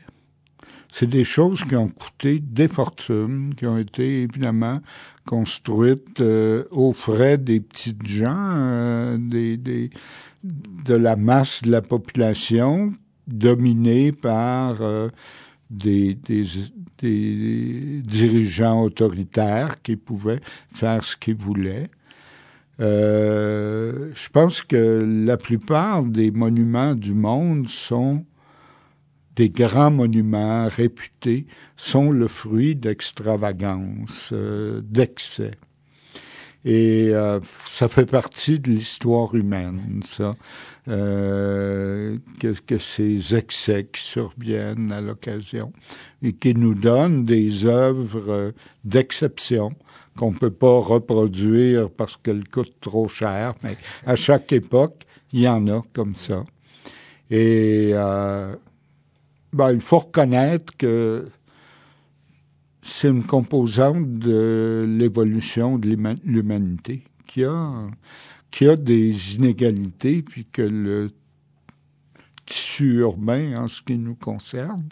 c'est 0.91 1.09
des 1.09 1.25
choses 1.25 1.63
qui 1.65 1.75
ont 1.75 1.89
coûté 1.89 2.39
des 2.39 2.69
fortunes, 2.69 3.53
qui 3.55 3.67
ont 3.67 3.77
été 3.77 4.21
évidemment 4.21 4.79
construites 5.25 6.21
euh, 6.21 6.63
aux 6.71 6.93
frais 6.93 7.37
des 7.37 7.59
petites 7.59 8.05
gens, 8.05 8.51
euh, 8.53 9.17
des, 9.19 9.57
des, 9.57 9.89
de 10.43 10.93
la 10.93 11.17
masse 11.17 11.63
de 11.63 11.71
la 11.71 11.81
population, 11.81 12.93
dominée 13.27 14.13
par 14.13 14.81
euh, 14.81 15.09
des, 15.75 16.17
dirigeants 18.01 18.83
autoritaires 18.83 19.81
qui 19.81 19.95
pouvaient 19.95 20.41
faire 20.71 21.03
ce 21.03 21.15
qu'ils 21.15 21.35
voulaient. 21.35 21.89
Euh, 22.81 24.11
je 24.13 24.29
pense 24.29 24.61
que 24.61 25.23
la 25.25 25.37
plupart 25.37 26.03
des 26.03 26.31
monuments 26.31 26.95
du 26.95 27.13
monde 27.13 27.67
sont 27.67 28.25
des 29.35 29.49
grands 29.49 29.91
monuments 29.91 30.67
réputés, 30.67 31.45
sont 31.75 32.11
le 32.11 32.27
fruit 32.27 32.75
d'extravagance, 32.75 34.29
euh, 34.33 34.81
d'excès. 34.83 35.51
Et 36.63 37.09
euh, 37.13 37.39
ça 37.65 37.87
fait 37.89 38.09
partie 38.09 38.59
de 38.59 38.71
l'histoire 38.71 39.35
humaine, 39.35 40.01
ça, 40.03 40.35
euh, 40.87 42.17
que, 42.39 42.77
ces 42.77 43.35
excès 43.35 43.89
qui 43.91 44.01
surviennent 44.01 44.91
à 44.91 45.01
l'occasion 45.01 45.73
et 46.21 46.33
qui 46.33 46.53
nous 46.53 46.75
donnent 46.75 47.25
des 47.25 47.65
œuvres 47.65 48.53
d'exception 48.83 49.71
qu'on 50.15 50.31
peut 50.31 50.51
pas 50.51 50.79
reproduire 50.79 51.89
parce 51.89 52.17
qu'elles 52.17 52.47
coûtent 52.47 52.79
trop 52.81 53.07
cher, 53.07 53.55
mais 53.63 53.77
à 54.05 54.15
chaque 54.15 54.51
époque, 54.53 55.05
il 55.33 55.41
y 55.41 55.47
en 55.47 55.67
a 55.67 55.83
comme 55.91 56.15
ça. 56.15 56.43
Et 57.29 57.89
euh, 57.93 58.55
ben, 59.51 59.71
il 59.71 59.81
faut 59.81 59.99
reconnaître 59.99 60.75
que 60.77 61.27
c'est 62.81 63.09
une 63.09 63.23
composante 63.23 64.13
de 64.13 64.85
l'évolution 64.87 65.79
de 65.79 65.97
l'humanité 66.23 67.03
qui 67.25 67.43
a, 67.43 67.87
qui 68.55 68.69
a 68.69 68.77
des 68.77 69.35
inégalités, 69.35 70.21
puis 70.21 70.45
que 70.45 70.61
le 70.61 71.11
tissu 72.45 72.99
urbain, 72.99 73.61
en 73.61 73.67
ce 73.67 73.81
qui 73.81 73.97
nous 73.97 74.15
concerne, 74.15 74.87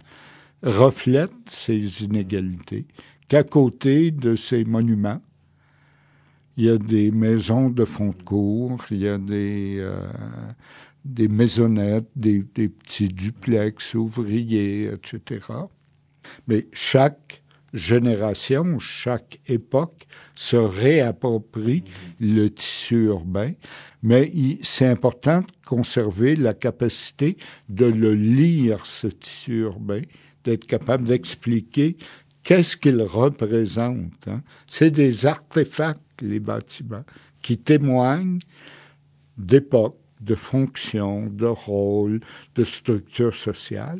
reflète 0.61 1.31
ces 1.47 2.03
inégalités, 2.03 2.85
qu'à 3.29 3.43
côté 3.43 4.11
de 4.11 4.35
ces 4.35 4.65
monuments, 4.65 5.21
il 6.57 6.65
y 6.65 6.69
a 6.69 6.77
des 6.77 7.09
maisons 7.11 7.69
de 7.69 7.85
fond 7.85 8.09
de 8.09 8.21
cour, 8.23 8.81
il 8.91 8.97
y 8.97 9.07
a 9.07 9.17
des, 9.17 9.77
euh, 9.79 11.29
maisonnettes, 11.29 12.09
des, 12.17 12.43
des, 12.53 12.67
petits 12.67 13.07
duplex 13.07 13.93
ouvriers, 13.93 14.91
etc. 14.91 15.39
Mais 16.47 16.67
chaque 16.73 17.42
génération, 17.73 18.77
chaque 18.79 19.39
époque 19.47 20.07
se 20.35 20.55
réapproprie 20.55 21.83
le 22.19 22.49
tissu 22.49 23.05
urbain, 23.05 23.51
mais 24.03 24.31
c'est 24.61 24.87
important 24.87 25.41
de 25.41 25.67
conserver 25.67 26.35
la 26.35 26.53
capacité 26.53 27.37
de 27.69 27.85
le 27.85 28.13
lire, 28.13 28.85
ce 28.85 29.07
tissu 29.07 29.61
urbain, 29.61 30.01
d'être 30.43 30.67
capable 30.67 31.05
d'expliquer 31.05 31.97
qu'est-ce 32.43 32.77
qu'il 32.77 33.01
représente. 33.01 34.27
Hein. 34.27 34.41
C'est 34.67 34.91
des 34.91 35.25
artefacts, 35.25 36.21
les 36.21 36.39
bâtiments, 36.39 37.05
qui 37.41 37.57
témoignent 37.57 38.39
d'époque, 39.37 39.97
de 40.21 40.35
fonction, 40.35 41.27
de 41.27 41.45
rôle, 41.45 42.21
de 42.55 42.63
structure 42.63 43.35
sociale. 43.35 43.99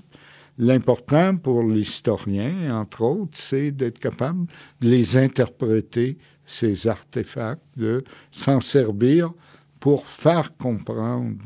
L'important 0.58 1.36
pour 1.38 1.64
l'historien, 1.64 2.80
entre 2.80 3.02
autres, 3.02 3.36
c'est 3.36 3.72
d'être 3.72 3.98
capable 3.98 4.46
de 4.82 4.90
les 4.90 5.18
interpréter, 5.18 6.18
ces 6.46 6.88
artefacts, 6.88 7.64
de 7.76 8.04
s'en 8.32 8.62
servir 8.62 9.32
pour 9.80 10.06
faire 10.08 10.56
comprendre 10.56 11.44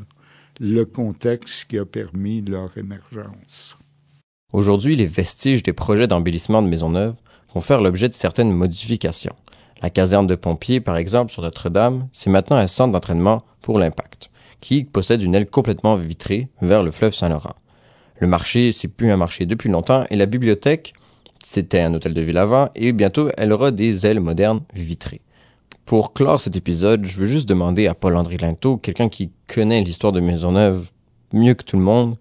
le 0.60 0.84
contexte 0.84 1.64
qui 1.66 1.78
a 1.78 1.86
permis 1.86 2.42
leur 2.42 2.76
émergence. 2.76 3.78
Aujourd'hui, 4.52 4.96
les 4.96 5.06
vestiges 5.06 5.62
des 5.62 5.72
projets 5.72 6.06
d'embellissement 6.06 6.62
de 6.62 6.68
Maisonneuve 6.68 7.14
vont 7.54 7.60
faire 7.60 7.80
l'objet 7.80 8.08
de 8.08 8.14
certaines 8.14 8.52
modifications. 8.52 9.36
La 9.80 9.90
caserne 9.90 10.26
de 10.26 10.34
pompiers, 10.34 10.80
par 10.80 10.96
exemple, 10.96 11.32
sur 11.32 11.42
Notre-Dame, 11.42 12.08
c'est 12.12 12.30
maintenant 12.30 12.56
un 12.56 12.66
centre 12.66 12.92
d'entraînement 12.92 13.42
pour 13.62 13.78
l'impact, 13.78 14.28
qui 14.60 14.84
possède 14.84 15.22
une 15.22 15.34
aile 15.34 15.48
complètement 15.48 15.96
vitrée 15.96 16.48
vers 16.60 16.82
le 16.82 16.90
fleuve 16.90 17.14
Saint-Laurent. 17.14 17.54
Le 18.20 18.26
marché, 18.26 18.72
c'est 18.72 18.88
plus 18.88 19.10
un 19.10 19.16
marché 19.16 19.46
depuis 19.46 19.68
longtemps, 19.68 20.04
et 20.10 20.16
la 20.16 20.26
bibliothèque, 20.26 20.92
c'était 21.42 21.80
un 21.80 21.94
hôtel 21.94 22.14
de 22.14 22.20
ville 22.20 22.38
avant, 22.38 22.68
et 22.74 22.92
bientôt, 22.92 23.30
elle 23.36 23.52
aura 23.52 23.70
des 23.70 24.06
ailes 24.06 24.20
modernes 24.20 24.62
vitrées. 24.74 25.20
Pour 25.84 26.12
clore 26.12 26.40
cet 26.40 26.56
épisode, 26.56 27.06
je 27.06 27.18
veux 27.18 27.26
juste 27.26 27.48
demander 27.48 27.86
à 27.86 27.94
Paul-André 27.94 28.36
Linteau, 28.36 28.76
quelqu'un 28.76 29.08
qui 29.08 29.30
connaît 29.46 29.82
l'histoire 29.82 30.12
de 30.12 30.20
Maisonneuve 30.20 30.90
mieux 31.32 31.54
que 31.54 31.62
tout 31.62 31.76
le 31.76 31.82
monde, 31.82 32.16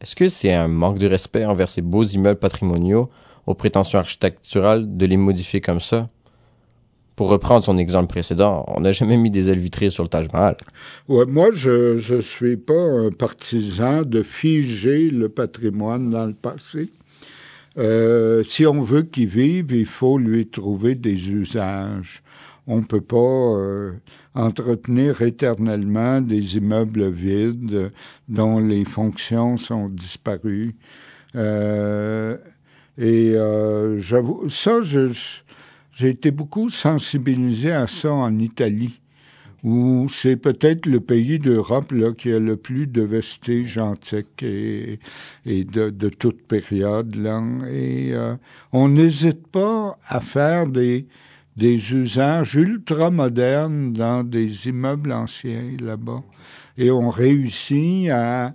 est-ce 0.00 0.14
que 0.14 0.28
c'est 0.28 0.52
un 0.52 0.68
manque 0.68 0.98
de 0.98 1.08
respect 1.08 1.44
envers 1.44 1.68
ces 1.68 1.82
beaux 1.82 2.04
immeubles 2.04 2.38
patrimoniaux 2.38 3.10
aux 3.46 3.54
prétentions 3.54 3.98
architecturales 3.98 4.96
de 4.96 5.06
les 5.06 5.16
modifier 5.16 5.60
comme 5.60 5.80
ça? 5.80 6.08
Pour 7.16 7.28
reprendre 7.30 7.64
son 7.64 7.78
exemple 7.78 8.08
précédent, 8.08 8.66
on 8.68 8.80
n'a 8.80 8.92
jamais 8.92 9.16
mis 9.16 9.30
des 9.30 9.48
ailes 9.48 9.58
vitrées 9.58 9.88
sur 9.88 10.02
le 10.02 10.10
Taj 10.10 10.30
Mahal. 10.34 10.58
Ouais, 11.08 11.24
moi, 11.24 11.48
je 11.50 12.14
ne 12.14 12.20
suis 12.20 12.58
pas 12.58 12.74
un 12.74 13.10
partisan 13.10 14.02
de 14.02 14.22
figer 14.22 15.10
le 15.10 15.30
patrimoine 15.30 16.10
dans 16.10 16.26
le 16.26 16.34
passé. 16.34 16.90
Euh, 17.78 18.42
si 18.42 18.66
on 18.66 18.82
veut 18.82 19.02
qu'il 19.02 19.28
vive, 19.28 19.72
il 19.72 19.86
faut 19.86 20.18
lui 20.18 20.46
trouver 20.46 20.94
des 20.94 21.30
usages. 21.30 22.22
On 22.66 22.78
ne 22.78 22.84
peut 22.84 23.00
pas 23.00 23.16
euh, 23.16 23.92
entretenir 24.34 25.22
éternellement 25.22 26.20
des 26.20 26.58
immeubles 26.58 27.10
vides 27.10 27.92
dont 28.28 28.58
les 28.60 28.84
fonctions 28.84 29.56
sont 29.56 29.88
disparues. 29.88 30.74
Euh, 31.34 32.36
et 32.98 33.34
j'avoue, 34.00 34.48
ça, 34.50 34.82
je 34.82 35.08
j'ai 35.96 36.10
été 36.10 36.30
beaucoup 36.30 36.68
sensibilisé 36.68 37.72
à 37.72 37.86
ça 37.86 38.12
en 38.12 38.38
Italie, 38.38 39.00
où 39.64 40.08
c'est 40.10 40.36
peut-être 40.36 40.84
le 40.84 41.00
pays 41.00 41.38
d'Europe 41.38 41.94
qui 42.18 42.32
a 42.32 42.38
le 42.38 42.58
plus 42.58 42.86
de 42.86 43.00
vestiges 43.00 43.78
antiques 43.78 44.42
et, 44.42 44.98
de, 45.46 46.08
toute 46.10 46.42
période. 46.42 47.14
Là. 47.16 47.42
Et 47.70 48.12
euh, 48.12 48.36
on 48.72 48.90
n'hésite 48.90 49.46
pas 49.46 49.98
à 50.06 50.20
faire 50.20 50.66
des, 50.66 51.06
usages 51.58 52.56
ultra 52.56 53.10
modernes 53.10 53.94
dans 53.94 54.22
des 54.22 54.68
immeubles 54.68 55.12
anciens 55.12 55.76
là-bas. 55.80 56.22
Et 56.76 56.90
on 56.90 57.08
réussit 57.08 58.10
à 58.10 58.54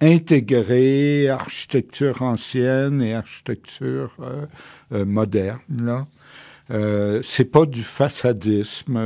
intégrer 0.00 1.28
architecture 1.28 2.22
ancienne 2.22 3.02
et 3.02 3.14
architecture 3.14 4.14
euh, 4.20 4.46
euh, 4.92 5.04
moderne. 5.04 5.60
Là. 5.68 6.06
Euh, 6.70 7.20
c'est 7.22 7.44
pas 7.44 7.66
du 7.66 7.82
façadisme. 7.82 8.96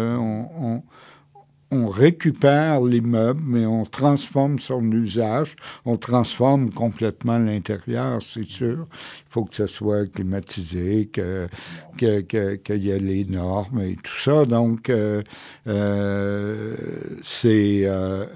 On 1.71 1.87
récupère 1.87 2.81
l'immeuble, 2.83 3.43
mais 3.45 3.67
on 3.67 3.85
transforme 3.85 4.59
son 4.59 4.91
usage, 4.93 5.57
on 5.85 5.97
transforme 5.97 6.71
complètement 6.71 7.39
l'intérieur, 7.39 8.23
c'est 8.23 8.49
sûr. 8.49 8.87
Il 8.93 9.31
faut 9.31 9.45
que 9.45 9.55
ce 9.55 9.67
soit 9.67 10.11
climatisé, 10.11 11.07
que 11.07 11.49
qu'il 11.97 12.27
que, 12.27 12.77
y 12.77 12.91
ait 12.91 12.99
les 12.99 13.25
normes 13.25 13.81
et 13.81 13.97
tout 13.97 14.19
ça. 14.19 14.45
Donc, 14.45 14.91
euh, 14.91 15.23
euh, 15.67 16.77
c'est 17.23 17.83
euh, 17.85 18.27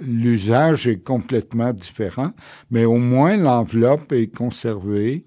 l'usage 0.00 0.86
est 0.88 1.02
complètement 1.02 1.72
différent, 1.72 2.32
mais 2.70 2.84
au 2.84 2.98
moins 2.98 3.36
l'enveloppe 3.36 4.12
est 4.12 4.34
conservée, 4.34 5.24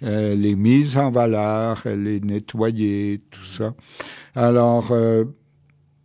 elle 0.00 0.44
est 0.44 0.56
mise 0.56 0.96
en 0.96 1.10
valeur, 1.10 1.82
elle 1.84 2.06
est 2.06 2.24
nettoyée, 2.24 3.22
tout 3.30 3.44
ça. 3.44 3.74
Alors, 4.34 4.92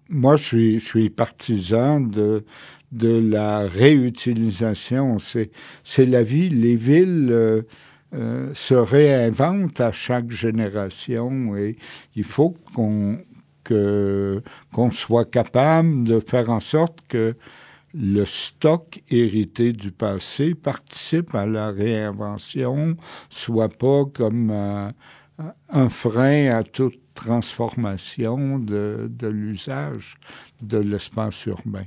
moi, 0.10 0.38
je 0.38 0.44
suis, 0.44 0.80
je 0.80 0.86
suis 0.86 1.10
partisan 1.10 2.00
de, 2.02 2.44
de 2.92 3.20
la 3.20 3.68
réutilisation. 3.68 5.18
C'est, 5.20 5.52
la 6.06 6.24
vie. 6.24 6.50
Les 6.50 6.76
villes 6.76 7.30
euh, 7.32 7.62
euh, 8.16 8.52
se 8.54 8.74
réinventent 8.74 9.80
à 9.80 9.92
chaque 9.92 10.32
génération 10.32 11.56
et 11.56 11.78
il 12.16 12.24
faut 12.24 12.56
qu'on, 12.74 13.20
qu'on 13.64 14.92
soit 14.92 15.30
capable 15.30 16.04
de 16.06 16.20
faire 16.20 16.50
en 16.50 16.60
sorte 16.60 17.00
que 17.08 17.36
le 17.94 18.26
stock 18.26 19.02
hérité 19.10 19.74
du 19.74 19.92
passé 19.92 20.54
participe 20.54 21.34
à 21.34 21.46
la 21.46 21.72
réinvention, 21.72 22.96
soit 23.30 23.70
pas 23.70 24.06
comme 24.14 24.52
un 24.52 25.90
frein 25.90 26.52
à 26.52 26.64
toute 26.64 27.00
transformation 27.20 28.60
de, 28.60 29.28
l'usage 29.28 30.16
de 30.62 30.78
l'espace 30.78 31.46
urbain. 31.46 31.86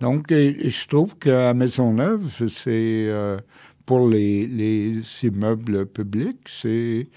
Donc, 0.00 0.26
je 0.30 0.86
trouve 0.86 1.16
qu'à 1.16 1.52
Maisonneuve, 1.52 2.48
c'est 2.48 3.06
euh, 3.08 3.38
pour 3.84 4.08
les, 4.08 4.46
les, 4.46 5.02
immeubles 5.24 5.86
publics, 5.86 6.46
c'est 6.46 7.08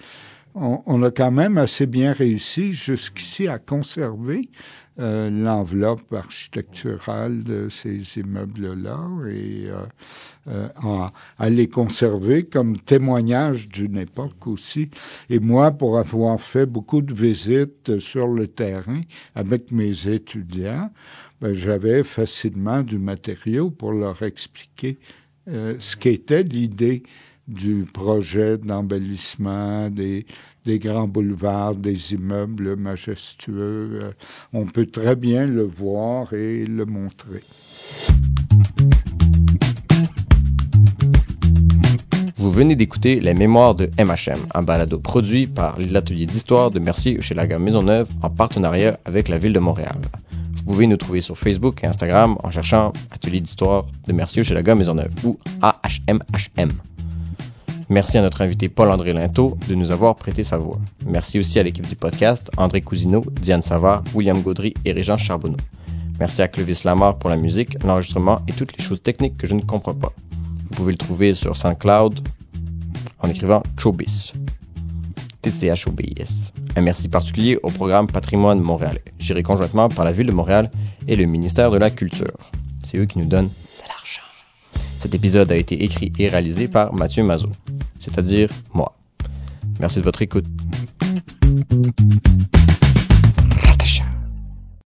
on, 0.53 1.01
a 1.03 1.11
quand 1.11 1.31
même 1.31 1.57
assez 1.57 1.85
bien 1.85 2.11
réussi 2.11 2.73
jusqu'ici 2.73 3.47
à 3.47 3.57
conserver 3.57 4.49
euh, 5.01 5.31
l'enveloppe 5.31 6.13
architecturale 6.13 7.43
de 7.43 7.69
ces 7.69 8.19
immeubles-là 8.19 8.99
et 9.27 9.65
euh, 9.67 10.67
euh, 10.83 11.07
à 11.39 11.49
les 11.49 11.67
conserver 11.67 12.43
comme 12.43 12.77
témoignage 12.77 13.67
d'une 13.67 13.97
époque 13.97 14.45
aussi. 14.45 14.89
Et 15.31 15.39
moi, 15.39 15.71
pour 15.71 15.97
avoir 15.97 16.39
fait 16.39 16.67
beaucoup 16.67 17.01
de 17.01 17.15
visites 17.15 17.97
sur 17.97 18.27
le 18.27 18.47
terrain 18.47 19.01
avec 19.33 19.71
mes 19.71 20.07
étudiants, 20.07 20.91
ben, 21.41 21.53
j'avais 21.53 22.03
facilement 22.03 22.83
du 22.83 22.99
matériau 22.99 23.71
pour 23.71 23.93
leur 23.93 24.21
expliquer 24.21 24.99
ce 25.47 25.97
qu'était 25.97 26.43
l'idée 26.43 27.01
du 27.47 27.85
projet 27.91 28.57
d'embellissement 28.57 29.89
des, 29.89 30.25
grands 30.65 31.07
boulevards, 31.07 31.75
des 31.75 32.13
immeubles 32.13 32.75
majestueux. 32.75 33.99
Euh, 34.03 34.11
on 34.53 34.65
peut 34.65 34.85
très 34.85 35.15
bien 35.15 35.45
le 35.45 35.63
voir 35.63 36.33
et 36.33 36.65
le 36.65 36.85
montrer. 36.85 37.41
Vous 42.41 42.49
venez 42.49 42.75
d'écouter 42.75 43.19
Les 43.19 43.35
Mémoires 43.35 43.75
de 43.75 43.89
MHM, 43.99 44.39
un 44.55 44.63
balado 44.63 44.97
produit 44.97 45.45
par 45.45 45.77
l'Atelier 45.79 46.25
d'Histoire 46.25 46.71
de 46.71 46.79
Mercier 46.79 47.21
chez 47.21 47.35
la 47.35 47.45
gamme 47.45 47.63
Maisonneuve 47.63 48.09
en 48.23 48.31
partenariat 48.31 48.99
avec 49.05 49.29
la 49.29 49.37
Ville 49.37 49.53
de 49.53 49.59
Montréal. 49.59 49.97
Vous 50.65 50.73
pouvez 50.73 50.87
nous 50.87 50.97
trouver 50.97 51.21
sur 51.21 51.37
Facebook 51.37 51.83
et 51.83 51.87
Instagram 51.87 52.37
en 52.43 52.49
cherchant 52.49 52.93
Atelier 53.11 53.41
d'Histoire 53.41 53.85
de 54.07 54.13
Mercier 54.13 54.43
chez 54.43 54.53
la 54.53 54.63
gamme 54.63 54.79
Maisonneuve 54.79 55.13
ou 55.23 55.37
AHMHM. 55.61 56.71
Merci 57.91 58.17
à 58.17 58.21
notre 58.21 58.41
invité 58.41 58.69
Paul-André 58.69 59.11
Linteau 59.11 59.57
de 59.67 59.75
nous 59.75 59.91
avoir 59.91 60.15
prêté 60.15 60.45
sa 60.45 60.57
voix. 60.57 60.79
Merci 61.05 61.39
aussi 61.39 61.59
à 61.59 61.63
l'équipe 61.63 61.85
du 61.85 61.97
podcast, 61.97 62.49
André 62.55 62.79
Cousineau, 62.79 63.21
Diane 63.41 63.61
Savard, 63.61 64.01
William 64.15 64.41
Gaudry 64.41 64.73
et 64.85 64.93
Régent 64.93 65.17
Charbonneau. 65.17 65.57
Merci 66.17 66.41
à 66.41 66.47
Clovis 66.47 66.85
Lamar 66.85 67.17
pour 67.17 67.29
la 67.29 67.35
musique, 67.35 67.83
l'enregistrement 67.83 68.39
et 68.47 68.53
toutes 68.53 68.77
les 68.77 68.81
choses 68.81 69.03
techniques 69.03 69.35
que 69.35 69.45
je 69.45 69.55
ne 69.55 69.61
comprends 69.61 69.93
pas. 69.93 70.13
Vous 70.69 70.73
pouvez 70.73 70.93
le 70.93 70.97
trouver 70.97 71.33
sur 71.33 71.57
SoundCloud 71.57 72.25
en 73.19 73.29
écrivant 73.29 73.61
Chobis. 73.77 74.31
T-C-H-O-B-I-S. 75.41 76.53
Un 76.77 76.81
merci 76.81 77.09
particulier 77.09 77.59
au 77.61 77.71
programme 77.71 78.07
Patrimoine 78.07 78.61
montréalais, 78.61 79.03
géré 79.19 79.43
conjointement 79.43 79.89
par 79.89 80.05
la 80.05 80.13
Ville 80.13 80.27
de 80.27 80.31
Montréal 80.31 80.71
et 81.09 81.17
le 81.17 81.25
ministère 81.25 81.71
de 81.71 81.77
la 81.77 81.89
Culture. 81.89 82.37
C'est 82.85 82.99
eux 82.99 83.05
qui 83.05 83.19
nous 83.19 83.25
donnent 83.25 83.49
de 83.49 83.87
l'argent. 83.89 84.21
Cet 84.97 85.13
épisode 85.13 85.51
a 85.51 85.57
été 85.57 85.83
écrit 85.83 86.13
et 86.17 86.29
réalisé 86.29 86.69
par 86.69 86.93
Mathieu 86.93 87.23
Mazot, 87.23 87.49
c'est-à-dire 88.01 88.49
moi. 88.73 88.93
Merci 89.79 89.99
de 89.99 90.03
votre 90.03 90.21
écoute. 90.21 90.45